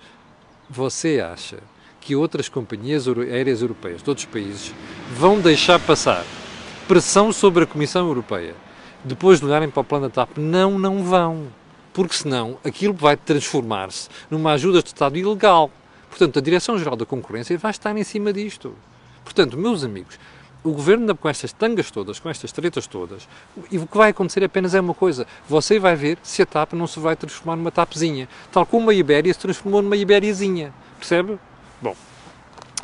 você 0.71 1.21
acha 1.21 1.59
que 2.01 2.15
outras 2.15 2.49
companhias 2.49 3.09
aéreas 3.09 3.61
europeias 3.61 4.05
de 4.05 4.09
outros 4.09 4.27
países 4.27 4.73
vão 5.11 5.41
deixar 5.41 5.81
passar 5.81 6.25
pressão 6.87 7.33
sobre 7.33 7.65
a 7.65 7.67
Comissão 7.67 8.07
Europeia 8.07 8.55
depois 9.03 9.41
de 9.41 9.47
olharem 9.47 9.69
para 9.69 9.81
o 9.81 9.85
plano 9.85 10.09
da 10.09 10.15
TAP? 10.15 10.39
Não, 10.39 10.79
não 10.79 11.03
vão. 11.03 11.49
Porque 11.93 12.15
senão 12.15 12.57
aquilo 12.65 12.95
vai 12.95 13.17
transformar-se 13.17 14.09
numa 14.31 14.53
ajuda 14.53 14.81
de 14.81 14.91
Estado 14.91 15.19
ilegal. 15.19 15.73
Portanto, 16.09 16.39
a 16.39 16.43
Direção-Geral 16.43 16.95
da 16.95 17.05
Concorrência 17.05 17.59
vai 17.59 17.73
estar 17.73 17.97
em 17.97 18.05
cima 18.05 18.33
disto. 18.33 18.77
Portanto, 19.25 19.59
meus 19.59 19.83
amigos, 19.83 20.21
o 20.65 20.71
governo 20.71 21.17
com 21.17 21.29
estas 21.29 21.53
tangas 21.53 21.91
todas, 21.91 22.19
com 22.19 22.29
estas 22.29 22.53
tretas 22.53 22.87
todas, 22.87 23.29
e 23.71 23.79
o 23.79 23.87
que 23.87 23.97
vai 23.97 24.11
acontecer 24.11 24.45
apenas 24.45 24.75
é 24.75 24.81
uma 24.81 24.95
coisa: 24.95 25.27
você 25.49 25.79
vai 25.79 25.97
ver 25.97 26.19
se 26.23 26.43
a 26.43 26.47
TAP 26.47 26.75
não 26.75 26.87
se 26.87 27.01
vai 27.01 27.17
transformar 27.17 27.57
numa 27.57 27.71
TAPzinha, 27.71 28.29
tal 28.51 28.65
como 28.65 28.91
a 28.91 28.95
Ibéria 28.95 29.33
se 29.33 29.41
transformou 29.41 29.83
numa 29.83 29.97
Ibériazinha. 29.97 30.73
Percebe? 30.99 31.39
Bom, 31.81 31.97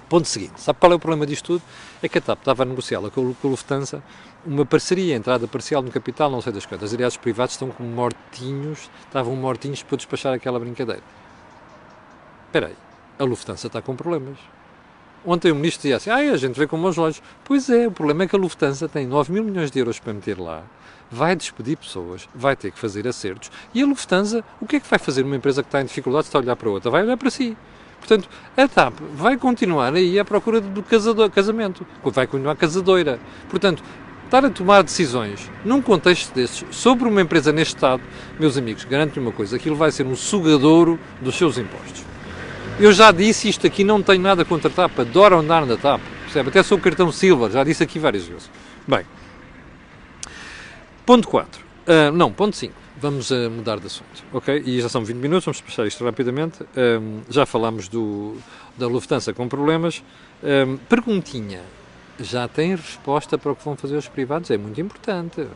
ponto 0.09 0.27
seguinte: 0.27 0.61
sabe 0.61 0.79
qual 0.79 0.93
é 0.93 0.95
o 0.97 0.99
problema 0.99 1.27
disto 1.27 1.59
tudo? 1.59 1.63
É 2.03 2.09
que 2.09 2.19
a 2.19 2.21
TAP 2.21 2.41
estava 2.41 2.63
a 2.63 2.67
negociá-la 2.67 3.11
com, 3.11 3.35
com 3.35 3.49
a 3.49 3.51
Lufthansa 3.51 4.03
uma 4.47 4.65
parceria, 4.65 5.15
entrada 5.15 5.47
parcial 5.47 5.83
no 5.83 5.91
capital, 5.91 6.31
não 6.31 6.41
sei 6.41 6.53
das 6.53 6.65
quantas. 6.65 6.95
Aliás, 6.95 7.15
os 7.15 7.19
privados 7.19 7.55
estão 7.55 7.71
como 7.71 7.89
mortinhos, 7.89 8.91
estavam 9.05 9.35
mortinhos 9.37 9.83
para 9.83 9.97
despachar 9.97 10.33
aquela 10.33 10.59
brincadeira. 10.59 11.03
Espera 12.47 12.69
aí, 12.69 12.77
a 13.19 13.25
Lufthansa 13.25 13.67
está 13.67 13.83
com 13.83 13.95
problemas. 13.95 14.39
Ontem 15.25 15.51
o 15.51 15.55
ministro 15.55 15.83
dizia 15.83 15.97
assim: 15.97 16.11
ah, 16.11 16.33
a 16.33 16.37
gente 16.37 16.59
vê 16.59 16.67
com 16.67 16.81
bons 16.81 16.97
olhos. 16.99 17.23
Pois 17.45 17.69
é, 17.69 17.87
o 17.87 17.91
problema 17.91 18.25
é 18.25 18.29
que 18.29 18.37
a 18.37 18.39
Lufthansa 18.39 18.89
tem 18.89 19.07
9 19.07 19.33
mil 19.33 19.45
milhões 19.45 19.71
de 19.71 19.79
euros 19.79 19.99
para 19.99 20.13
meter 20.13 20.39
lá, 20.39 20.63
vai 21.11 21.35
despedir 21.35 21.77
pessoas, 21.77 22.29
vai 22.35 22.57
ter 22.57 22.71
que 22.71 22.79
fazer 22.79 23.07
acertos. 23.07 23.51
E 23.75 23.83
a 23.83 23.87
Lufthansa, 23.87 24.45
o 24.61 24.67
que 24.67 24.77
é 24.77 24.81
que 24.81 24.89
vai 24.89 24.99
fazer 24.99 25.23
uma 25.23 25.37
empresa 25.37 25.63
que 25.63 25.69
está 25.69 25.81
em 25.81 25.85
dificuldades, 25.85 26.29
está 26.29 26.39
a 26.39 26.43
olhar 26.43 26.57
para 26.57 26.71
outra? 26.71 26.91
Vai 26.91 27.03
olhar 27.03 27.17
para 27.17 27.31
si. 27.31 27.57
Portanto, 27.99 28.29
a 28.57 28.69
TAP 28.69 28.95
vai 29.15 29.37
continuar 29.37 29.93
aí 29.93 30.19
à 30.19 30.25
procura 30.25 30.61
do 30.61 30.83
casador, 30.83 31.29
casamento, 31.31 31.87
vai 32.05 32.27
continuar 32.27 32.57
casadoira. 32.57 33.19
Portanto, 33.51 33.83
estar 34.25 34.45
a 34.45 34.51
tomar 34.51 34.83
decisões 34.83 35.51
num 35.65 35.83
contexto 35.83 36.35
destes 36.35 36.65
sobre 36.77 37.09
uma 37.09 37.21
empresa 37.21 37.51
neste 37.51 37.75
estado, 37.75 38.03
meus 38.39 38.57
amigos, 38.57 38.85
garanto-lhe 38.85 39.21
uma 39.21 39.33
coisa: 39.33 39.57
aquilo 39.57 39.75
vai 39.77 39.91
ser 39.91 40.07
um 40.07 40.15
sugadouro 40.15 40.99
dos 41.21 41.35
seus 41.35 41.59
impostos. 41.59 42.05
Eu 42.81 42.93
já 42.93 43.11
disse 43.11 43.49
isto 43.49 43.67
aqui, 43.67 43.83
não 43.83 44.01
tenho 44.01 44.23
nada 44.23 44.45
contra 44.45 44.71
a 44.71 44.73
TAP, 44.73 45.01
adoro 45.01 45.37
andar 45.37 45.67
na 45.67 45.77
TAP. 45.77 46.01
percebe? 46.23 46.51
Até 46.51 46.63
sou 46.63 46.79
cartão 46.79 47.11
Silver, 47.11 47.51
já 47.51 47.65
disse 47.65 47.83
aqui 47.83 47.99
várias 47.99 48.25
vezes. 48.25 48.49
Bem, 48.87 49.05
ponto 51.05 51.27
4. 51.27 51.61
Uh, 51.61 52.13
não, 52.13 52.33
ponto 52.33 52.55
5. 52.55 52.73
Vamos 53.01 53.33
uh, 53.33 53.51
mudar 53.51 53.81
de 53.81 53.87
assunto, 53.87 54.25
ok? 54.33 54.63
E 54.65 54.81
já 54.81 54.89
são 54.89 55.05
20 55.05 55.17
minutos, 55.17 55.45
vamos 55.45 55.61
passar 55.61 55.89
isto 55.89 56.05
rapidamente. 56.05 56.63
Um, 56.77 57.23
já 57.29 57.45
falámos 57.45 57.89
do, 57.89 58.37
da 58.77 58.87
Lufthansa 58.87 59.33
com 59.33 59.49
problemas. 59.49 60.01
Um, 60.41 60.77
perguntinha, 60.77 61.63
já 62.21 62.47
tem 62.47 62.77
resposta 62.77 63.37
para 63.37 63.51
o 63.51 63.57
que 63.57 63.65
vão 63.65 63.77
fazer 63.77 63.97
os 63.97 64.07
privados? 64.07 64.53
É 64.53 64.57
muito 64.57 64.81
importante. 64.81 65.49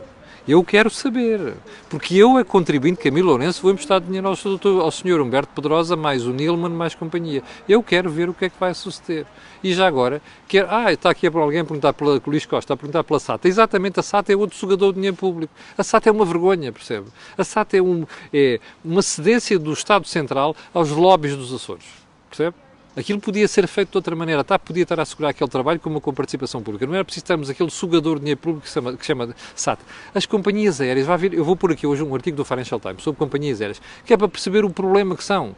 Eu 0.45 0.61
quero 0.61 0.89
saber, 0.89 1.53
porque 1.89 2.15
eu, 2.15 2.35
a 2.35 2.43
contribuinte 2.43 3.01
Camilo 3.01 3.29
Lourenço, 3.29 3.61
vou 3.61 3.71
emprestar 3.71 4.01
dinheiro 4.01 4.27
ao, 4.27 4.35
doutor, 4.35 4.81
ao 4.81 4.91
senhor 4.91 5.21
Humberto 5.21 5.53
Pedrosa, 5.55 5.95
mais 5.95 6.25
o 6.25 6.33
Nilman, 6.33 6.69
mais 6.69 6.93
companhia. 6.93 7.41
Eu 7.67 7.81
quero 7.81 8.09
ver 8.09 8.27
o 8.27 8.33
que 8.33 8.45
é 8.45 8.49
que 8.49 8.59
vai 8.59 8.73
suceder. 8.73 9.25
E 9.63 9.73
já 9.73 9.87
agora, 9.87 10.21
quero, 10.45 10.67
ah, 10.69 10.91
está 10.91 11.09
aqui 11.09 11.27
alguém 11.27 11.61
a 11.61 11.63
perguntar 11.63 11.93
pela 11.93 12.21
Luís 12.27 12.45
Costa, 12.45 12.73
a 12.73 12.77
perguntar 12.77 13.05
pela 13.05 13.21
SATA. 13.21 13.47
Exatamente, 13.47 14.01
a 14.01 14.03
SATA 14.03 14.33
é 14.33 14.35
outro 14.35 14.57
sugador 14.57 14.91
de 14.91 14.95
dinheiro 14.95 15.15
público. 15.15 15.53
A 15.77 15.83
SATA 15.83 16.09
é 16.09 16.11
uma 16.11 16.25
vergonha, 16.25 16.73
percebe? 16.73 17.07
A 17.37 17.43
SATA 17.45 17.77
é, 17.77 17.81
um, 17.81 18.05
é 18.33 18.59
uma 18.83 19.01
cedência 19.01 19.57
do 19.57 19.71
Estado 19.71 20.05
Central 20.05 20.57
aos 20.73 20.89
lobbies 20.89 21.37
dos 21.37 21.53
Açores, 21.53 21.85
percebe? 22.29 22.62
Aquilo 22.95 23.19
podia 23.19 23.47
ser 23.47 23.67
feito 23.67 23.89
de 23.89 23.97
outra 23.97 24.15
maneira, 24.15 24.43
tá? 24.43 24.59
podia 24.59 24.83
estar 24.83 24.99
a 24.99 25.01
assegurar 25.01 25.31
aquele 25.31 25.49
trabalho 25.49 25.79
como 25.79 25.95
uma 25.95 26.01
com 26.01 26.13
participação 26.13 26.61
pública. 26.61 26.85
Não 26.85 26.93
era 26.93 27.03
preciso 27.03 27.25
termos 27.25 27.49
aquele 27.49 27.71
sugador 27.71 28.15
de 28.15 28.21
dinheiro 28.21 28.39
público 28.39 28.63
que 28.63 28.67
se 28.67 28.75
chama, 28.75 28.95
que 28.95 29.05
chama 29.05 29.35
SAT. 29.55 29.79
As 30.13 30.27
companhias 30.27 30.79
aéreas, 30.79 31.07
vai 31.07 31.17
vir, 31.17 31.33
eu 31.33 31.43
vou 31.43 31.55
pôr 31.55 31.71
aqui 31.71 31.87
hoje 31.87 32.03
um 32.03 32.13
artigo 32.13 32.37
do 32.37 32.45
Financial 32.45 32.79
Times 32.79 33.01
sobre 33.01 33.17
companhias 33.17 33.59
aéreas, 33.61 33.81
que 34.05 34.13
é 34.13 34.17
para 34.17 34.27
perceber 34.27 34.63
o 34.63 34.69
problema 34.69 35.15
que 35.15 35.23
são. 35.23 35.55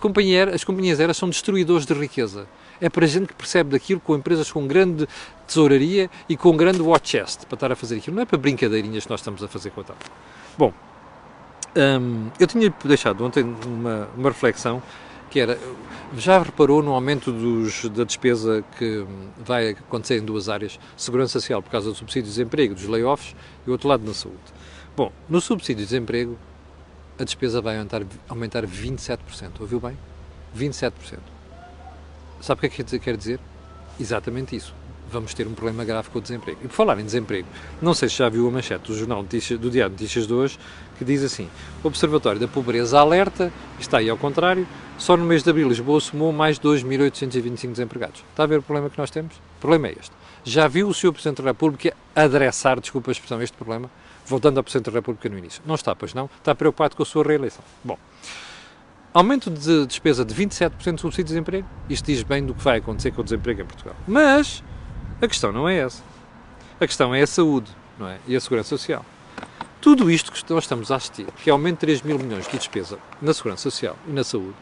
Companhia, 0.00 0.50
as 0.52 0.64
companhias 0.64 0.98
aéreas 0.98 1.16
são 1.16 1.28
destruidores 1.28 1.86
de 1.86 1.94
riqueza. 1.94 2.46
É 2.80 2.90
para 2.90 3.06
gente 3.06 3.28
que 3.28 3.34
percebe 3.34 3.70
daquilo 3.70 4.00
com 4.00 4.16
empresas 4.16 4.50
com 4.50 4.66
grande 4.66 5.06
tesouraria 5.46 6.10
e 6.28 6.36
com 6.36 6.56
grande 6.56 6.82
war 6.82 7.00
chest 7.02 7.46
para 7.46 7.54
estar 7.54 7.70
a 7.70 7.76
fazer 7.76 7.98
aquilo. 7.98 8.16
Não 8.16 8.22
é 8.22 8.26
para 8.26 8.36
brincadeirinhas 8.36 9.04
que 9.04 9.10
nós 9.10 9.20
estamos 9.20 9.44
a 9.44 9.48
fazer 9.48 9.70
com 9.70 9.80
a 9.80 9.84
TAP. 9.84 9.96
Bom, 10.58 10.72
hum, 11.76 12.30
eu 12.40 12.48
tinha 12.48 12.74
deixado 12.84 13.24
ontem 13.24 13.44
uma, 13.64 14.08
uma 14.16 14.30
reflexão 14.30 14.82
que 15.34 15.40
era, 15.40 15.58
já 16.16 16.40
reparou 16.40 16.80
no 16.80 16.92
aumento 16.92 17.32
dos, 17.32 17.88
da 17.88 18.04
despesa 18.04 18.64
que 18.78 19.04
vai 19.44 19.70
acontecer 19.70 20.18
em 20.18 20.24
duas 20.24 20.48
áreas, 20.48 20.78
segurança 20.96 21.40
social 21.40 21.60
por 21.60 21.70
causa 21.70 21.90
do 21.90 21.96
subsídio 21.96 22.22
de 22.22 22.28
desemprego, 22.28 22.72
dos 22.72 22.86
layoffs, 22.86 23.34
e 23.66 23.68
o 23.68 23.72
outro 23.72 23.88
lado 23.88 24.06
na 24.06 24.14
saúde. 24.14 24.38
Bom, 24.96 25.10
no 25.28 25.40
subsídio 25.40 25.82
de 25.82 25.90
desemprego, 25.90 26.38
a 27.18 27.24
despesa 27.24 27.60
vai 27.60 27.78
aumentar, 27.78 28.02
aumentar 28.28 28.64
27%, 28.64 29.18
ouviu 29.58 29.80
bem? 29.80 29.98
27%. 30.56 30.92
Sabe 32.40 32.58
o 32.58 32.70
que 32.70 32.80
é 32.80 32.84
que 32.84 32.98
quer 33.00 33.16
dizer? 33.16 33.40
Exatamente 33.98 34.54
isso 34.54 34.72
vamos 35.10 35.34
ter 35.34 35.46
um 35.46 35.54
problema 35.54 35.84
grave 35.84 36.08
com 36.10 36.18
o 36.18 36.22
desemprego. 36.22 36.58
E 36.62 36.68
por 36.68 36.74
falar 36.74 36.98
em 36.98 37.04
desemprego, 37.04 37.48
não 37.80 37.94
sei 37.94 38.08
se 38.08 38.16
já 38.16 38.28
viu 38.28 38.46
a 38.48 38.50
manchete 38.50 38.88
do 38.88 38.96
jornal 38.96 39.22
Notícias, 39.22 39.58
do 39.58 39.70
Diário 39.70 39.92
Notícias 39.92 40.26
de 40.26 40.32
hoje, 40.32 40.58
que 40.98 41.04
diz 41.04 41.22
assim: 41.22 41.48
o 41.82 41.86
Observatório 41.86 42.40
da 42.40 42.48
Pobreza 42.48 42.98
alerta, 42.98 43.52
está 43.78 43.98
aí 43.98 44.08
ao 44.08 44.16
contrário, 44.16 44.66
só 44.98 45.16
no 45.16 45.24
mês 45.24 45.42
de 45.42 45.50
abril 45.50 45.68
Lisboa 45.68 46.00
somou 46.00 46.32
mais 46.32 46.58
de 46.58 46.66
2.825 46.68 47.70
desempregados. 47.70 48.24
Está 48.30 48.44
a 48.44 48.46
ver 48.46 48.58
o 48.58 48.62
problema 48.62 48.90
que 48.90 48.98
nós 48.98 49.10
temos? 49.10 49.34
O 49.34 49.60
problema 49.60 49.88
é 49.88 49.92
este. 49.92 50.12
Já 50.44 50.68
viu 50.68 50.88
o 50.88 50.94
Sr. 50.94 51.12
Presidente 51.12 51.42
da 51.42 51.50
República 51.50 51.94
adressar, 52.14 52.78
desculpa 52.78 53.10
a 53.10 53.12
expressão, 53.12 53.40
este 53.42 53.56
problema? 53.56 53.90
Voltando 54.26 54.58
ao 54.58 54.64
Presidente 54.64 54.90
da 54.90 54.92
República 54.92 55.28
no 55.28 55.38
início. 55.38 55.62
Não 55.66 55.74
está, 55.74 55.94
pois 55.94 56.14
não? 56.14 56.28
Está 56.38 56.54
preocupado 56.54 56.96
com 56.96 57.02
a 57.02 57.06
sua 57.06 57.24
reeleição. 57.24 57.64
Bom, 57.82 57.98
aumento 59.12 59.50
de 59.50 59.86
despesa 59.86 60.24
de 60.24 60.34
27% 60.34 60.94
de 60.94 61.00
subsídio 61.00 61.24
de 61.24 61.28
desemprego. 61.28 61.66
Isto 61.88 62.06
diz 62.06 62.22
bem 62.22 62.44
do 62.44 62.54
que 62.54 62.62
vai 62.62 62.78
acontecer 62.78 63.10
com 63.12 63.22
o 63.22 63.24
desemprego 63.24 63.62
em 63.62 63.64
Portugal. 63.64 63.96
Mas 64.06 64.62
a 65.24 65.28
questão 65.28 65.52
não 65.52 65.68
é 65.68 65.78
essa. 65.78 66.02
A 66.80 66.86
questão 66.86 67.14
é 67.14 67.22
a 67.22 67.26
saúde 67.26 67.70
não 67.98 68.08
é? 68.08 68.18
e 68.26 68.36
a 68.36 68.40
segurança 68.40 68.70
social. 68.70 69.04
Tudo 69.80 70.10
isto 70.10 70.32
que 70.32 70.42
nós 70.52 70.64
estamos 70.64 70.90
a 70.90 70.96
assistir, 70.96 71.26
que 71.42 71.50
aumento 71.50 71.76
de 71.76 71.80
3 71.80 72.02
mil 72.02 72.18
milhões 72.18 72.46
de 72.46 72.56
despesa 72.56 72.98
na 73.20 73.34
segurança 73.34 73.62
social 73.62 73.96
e 74.08 74.12
na 74.12 74.24
saúde, 74.24 74.54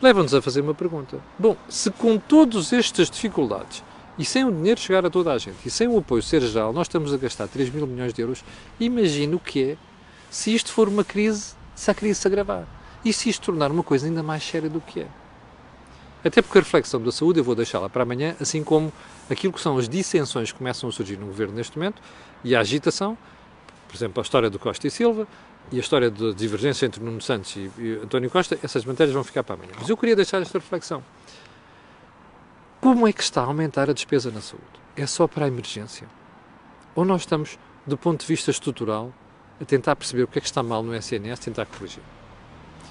leva-nos 0.00 0.34
a 0.34 0.42
fazer 0.42 0.60
uma 0.60 0.74
pergunta. 0.74 1.20
Bom, 1.38 1.56
se 1.68 1.90
com 1.90 2.18
todas 2.18 2.72
estas 2.72 3.08
dificuldades 3.08 3.84
e 4.18 4.24
sem 4.24 4.44
o 4.44 4.50
dinheiro 4.50 4.80
chegar 4.80 5.06
a 5.06 5.10
toda 5.10 5.32
a 5.32 5.38
gente 5.38 5.58
e 5.64 5.70
sem 5.70 5.86
o 5.86 5.98
apoio 5.98 6.22
ser 6.22 6.42
geral, 6.42 6.72
nós 6.72 6.86
estamos 6.88 7.14
a 7.14 7.16
gastar 7.16 7.46
3 7.46 7.70
mil 7.70 7.86
milhões 7.86 8.12
de 8.12 8.20
euros, 8.20 8.44
imagine 8.80 9.34
o 9.34 9.40
que 9.40 9.72
é 9.72 9.76
se 10.30 10.54
isto 10.54 10.72
for 10.72 10.88
uma 10.88 11.04
crise, 11.04 11.54
se 11.74 11.90
a 11.90 11.94
crise 11.94 12.20
se 12.20 12.26
agravar. 12.26 12.66
E 13.04 13.12
se 13.12 13.28
isto 13.28 13.46
tornar 13.46 13.70
uma 13.70 13.82
coisa 13.82 14.06
ainda 14.06 14.22
mais 14.22 14.42
séria 14.42 14.70
do 14.70 14.80
que 14.80 15.00
é. 15.00 15.06
Até 16.24 16.40
porque 16.40 16.58
a 16.58 16.60
reflexão 16.60 17.02
da 17.02 17.10
saúde 17.10 17.40
eu 17.40 17.44
vou 17.44 17.54
deixá-la 17.54 17.88
para 17.88 18.02
amanhã, 18.02 18.36
assim 18.40 18.62
como 18.62 18.92
aquilo 19.32 19.52
que 19.52 19.60
são 19.60 19.78
as 19.78 19.88
dissensões 19.88 20.52
que 20.52 20.58
começam 20.58 20.88
a 20.88 20.92
surgir 20.92 21.16
no 21.16 21.26
governo 21.26 21.54
neste 21.54 21.78
momento 21.78 22.00
e 22.44 22.54
a 22.54 22.60
agitação, 22.60 23.16
por 23.88 23.96
exemplo, 23.96 24.20
a 24.20 24.22
história 24.22 24.50
do 24.50 24.58
Costa 24.58 24.86
e 24.86 24.90
Silva 24.90 25.26
e 25.70 25.76
a 25.76 25.80
história 25.80 26.10
da 26.10 26.32
divergência 26.32 26.86
entre 26.86 27.02
Nuno 27.02 27.20
Santos 27.20 27.54
e, 27.56 27.70
e 27.78 28.00
António 28.02 28.30
Costa, 28.30 28.58
essas 28.62 28.84
matérias 28.84 29.14
vão 29.14 29.24
ficar 29.24 29.42
para 29.42 29.54
amanhã. 29.54 29.72
Mas 29.78 29.88
eu 29.88 29.96
queria 29.96 30.16
deixar 30.16 30.42
esta 30.42 30.58
reflexão. 30.58 31.02
Como 32.80 33.06
é 33.06 33.12
que 33.12 33.22
está 33.22 33.42
a 33.42 33.44
aumentar 33.44 33.88
a 33.88 33.92
despesa 33.92 34.30
na 34.30 34.40
saúde? 34.40 34.64
É 34.96 35.06
só 35.06 35.28
para 35.28 35.44
a 35.44 35.48
emergência? 35.48 36.08
Ou 36.94 37.04
nós 37.04 37.22
estamos, 37.22 37.58
do 37.86 37.96
ponto 37.96 38.20
de 38.20 38.26
vista 38.26 38.50
estrutural, 38.50 39.12
a 39.60 39.64
tentar 39.64 39.94
perceber 39.96 40.24
o 40.24 40.26
que 40.26 40.38
é 40.38 40.40
que 40.40 40.48
está 40.48 40.62
mal 40.62 40.82
no 40.82 40.94
SNS, 40.94 41.38
tentar 41.38 41.64
corrigir? 41.66 42.02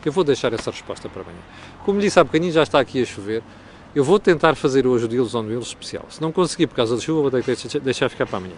Eu 0.04 0.12
vou 0.12 0.24
deixar 0.24 0.52
essa 0.54 0.72
resposta 0.72 1.08
para 1.10 1.22
amanhã. 1.22 1.42
Como 1.86 2.00
disse 2.00 2.20
há 2.20 2.24
bocadinho, 2.24 2.52
já 2.52 2.64
está 2.64 2.80
aqui 2.80 3.02
a 3.02 3.06
chover. 3.06 3.44
Eu 3.94 4.06
vou 4.06 4.18
tentar 4.18 4.56
fazer 4.56 4.88
hoje 4.88 5.04
o 5.04 5.08
Deals 5.08 5.36
on 5.36 5.44
Wheels 5.44 5.68
especial. 5.68 6.06
Se 6.08 6.22
não 6.22 6.32
conseguir 6.32 6.68
por 6.68 6.76
causa 6.76 6.96
da 6.96 7.02
chuva, 7.02 7.30
vou 7.30 7.32
ter 7.32 7.44
que 7.44 7.80
deixar 7.80 8.08
ficar 8.08 8.26
para 8.26 8.38
amanhã. 8.38 8.56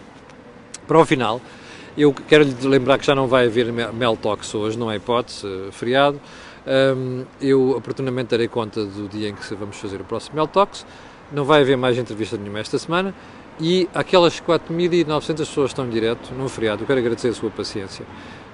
Para 0.88 1.00
o 1.00 1.06
final, 1.06 1.42
eu 1.98 2.14
quero 2.14 2.44
lhe 2.44 2.68
lembrar 2.68 3.00
que 3.00 3.06
já 3.06 3.16
não 3.16 3.28
vai 3.28 3.48
haver 3.48 3.72
Mel 3.72 4.16
Talks 4.16 4.54
hoje, 4.54 4.78
não 4.78 4.92
é 4.92 4.98
hipótese, 4.98 5.48
eh, 5.48 5.72
feriado. 5.72 6.22
Um, 6.68 7.26
eu 7.42 7.72
oportunamente 7.72 8.28
darei 8.28 8.48
conta 8.48 8.86
do 8.86 9.10
dia 9.10 9.30
em 9.30 9.34
que 9.34 9.56
vamos 9.56 9.78
fazer 9.78 10.00
o 10.00 10.04
próximo 10.04 10.36
Mel 10.36 10.48
Talks. 10.48 10.86
Não 11.32 11.46
vai 11.46 11.62
haver 11.62 11.78
mais 11.78 11.98
entrevista 11.98 12.38
nenhuma 12.38 12.60
esta 12.60 12.78
semana. 12.78 13.14
E 13.60 13.90
aquelas 13.94 14.40
4.900 14.40 15.38
pessoas 15.38 15.72
estão 15.72 15.88
em 15.88 15.90
direto, 15.90 16.32
num 16.34 16.48
feriado, 16.48 16.84
eu 16.84 16.88
quero 16.88 17.00
agradecer 17.00 17.30
a 17.30 17.34
sua 17.34 17.50
paciência. 17.50 18.06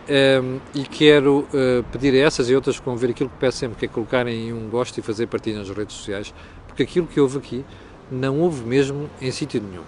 Um, 0.09 0.59
e 0.73 0.83
quero 0.83 1.47
uh, 1.53 1.83
pedir 1.91 2.15
a 2.15 2.25
essas 2.25 2.49
e 2.49 2.55
outras 2.55 2.79
que 2.79 2.85
vão 2.85 2.97
ver 2.97 3.11
aquilo 3.11 3.29
que 3.29 3.37
peço 3.37 3.59
sempre, 3.59 3.77
que 3.77 3.85
é 3.85 3.87
colocarem 3.87 4.51
um 4.51 4.67
gosto 4.67 4.97
e 4.97 5.03
fazer 5.03 5.27
partilha 5.27 5.59
nas 5.59 5.69
redes 5.69 5.95
sociais, 5.95 6.33
porque 6.79 6.83
aquilo 6.83 7.07
que 7.07 7.19
houve 7.19 7.37
aqui 7.37 7.65
não 8.09 8.39
houve 8.39 8.63
mesmo 8.63 9.09
em 9.19 9.29
sítio 9.31 9.61
nenhum. 9.61 9.83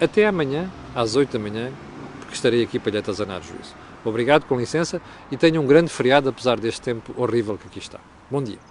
Até 0.00 0.26
amanhã, 0.26 0.70
às 0.94 1.16
8 1.16 1.32
da 1.32 1.38
manhã, 1.40 1.72
porque 2.20 2.34
estarei 2.34 2.62
aqui 2.62 2.78
para 2.78 2.92
lhe 2.92 2.98
atazanar 2.98 3.42
juízo. 3.42 3.74
Obrigado, 4.04 4.44
com 4.44 4.56
licença, 4.56 5.02
e 5.30 5.36
tenha 5.36 5.60
um 5.60 5.66
grande 5.66 5.90
feriado, 5.90 6.28
apesar 6.28 6.60
deste 6.60 6.82
tempo 6.82 7.12
horrível 7.20 7.58
que 7.58 7.66
aqui 7.66 7.80
está. 7.80 7.98
Bom 8.30 8.42
dia. 8.42 8.69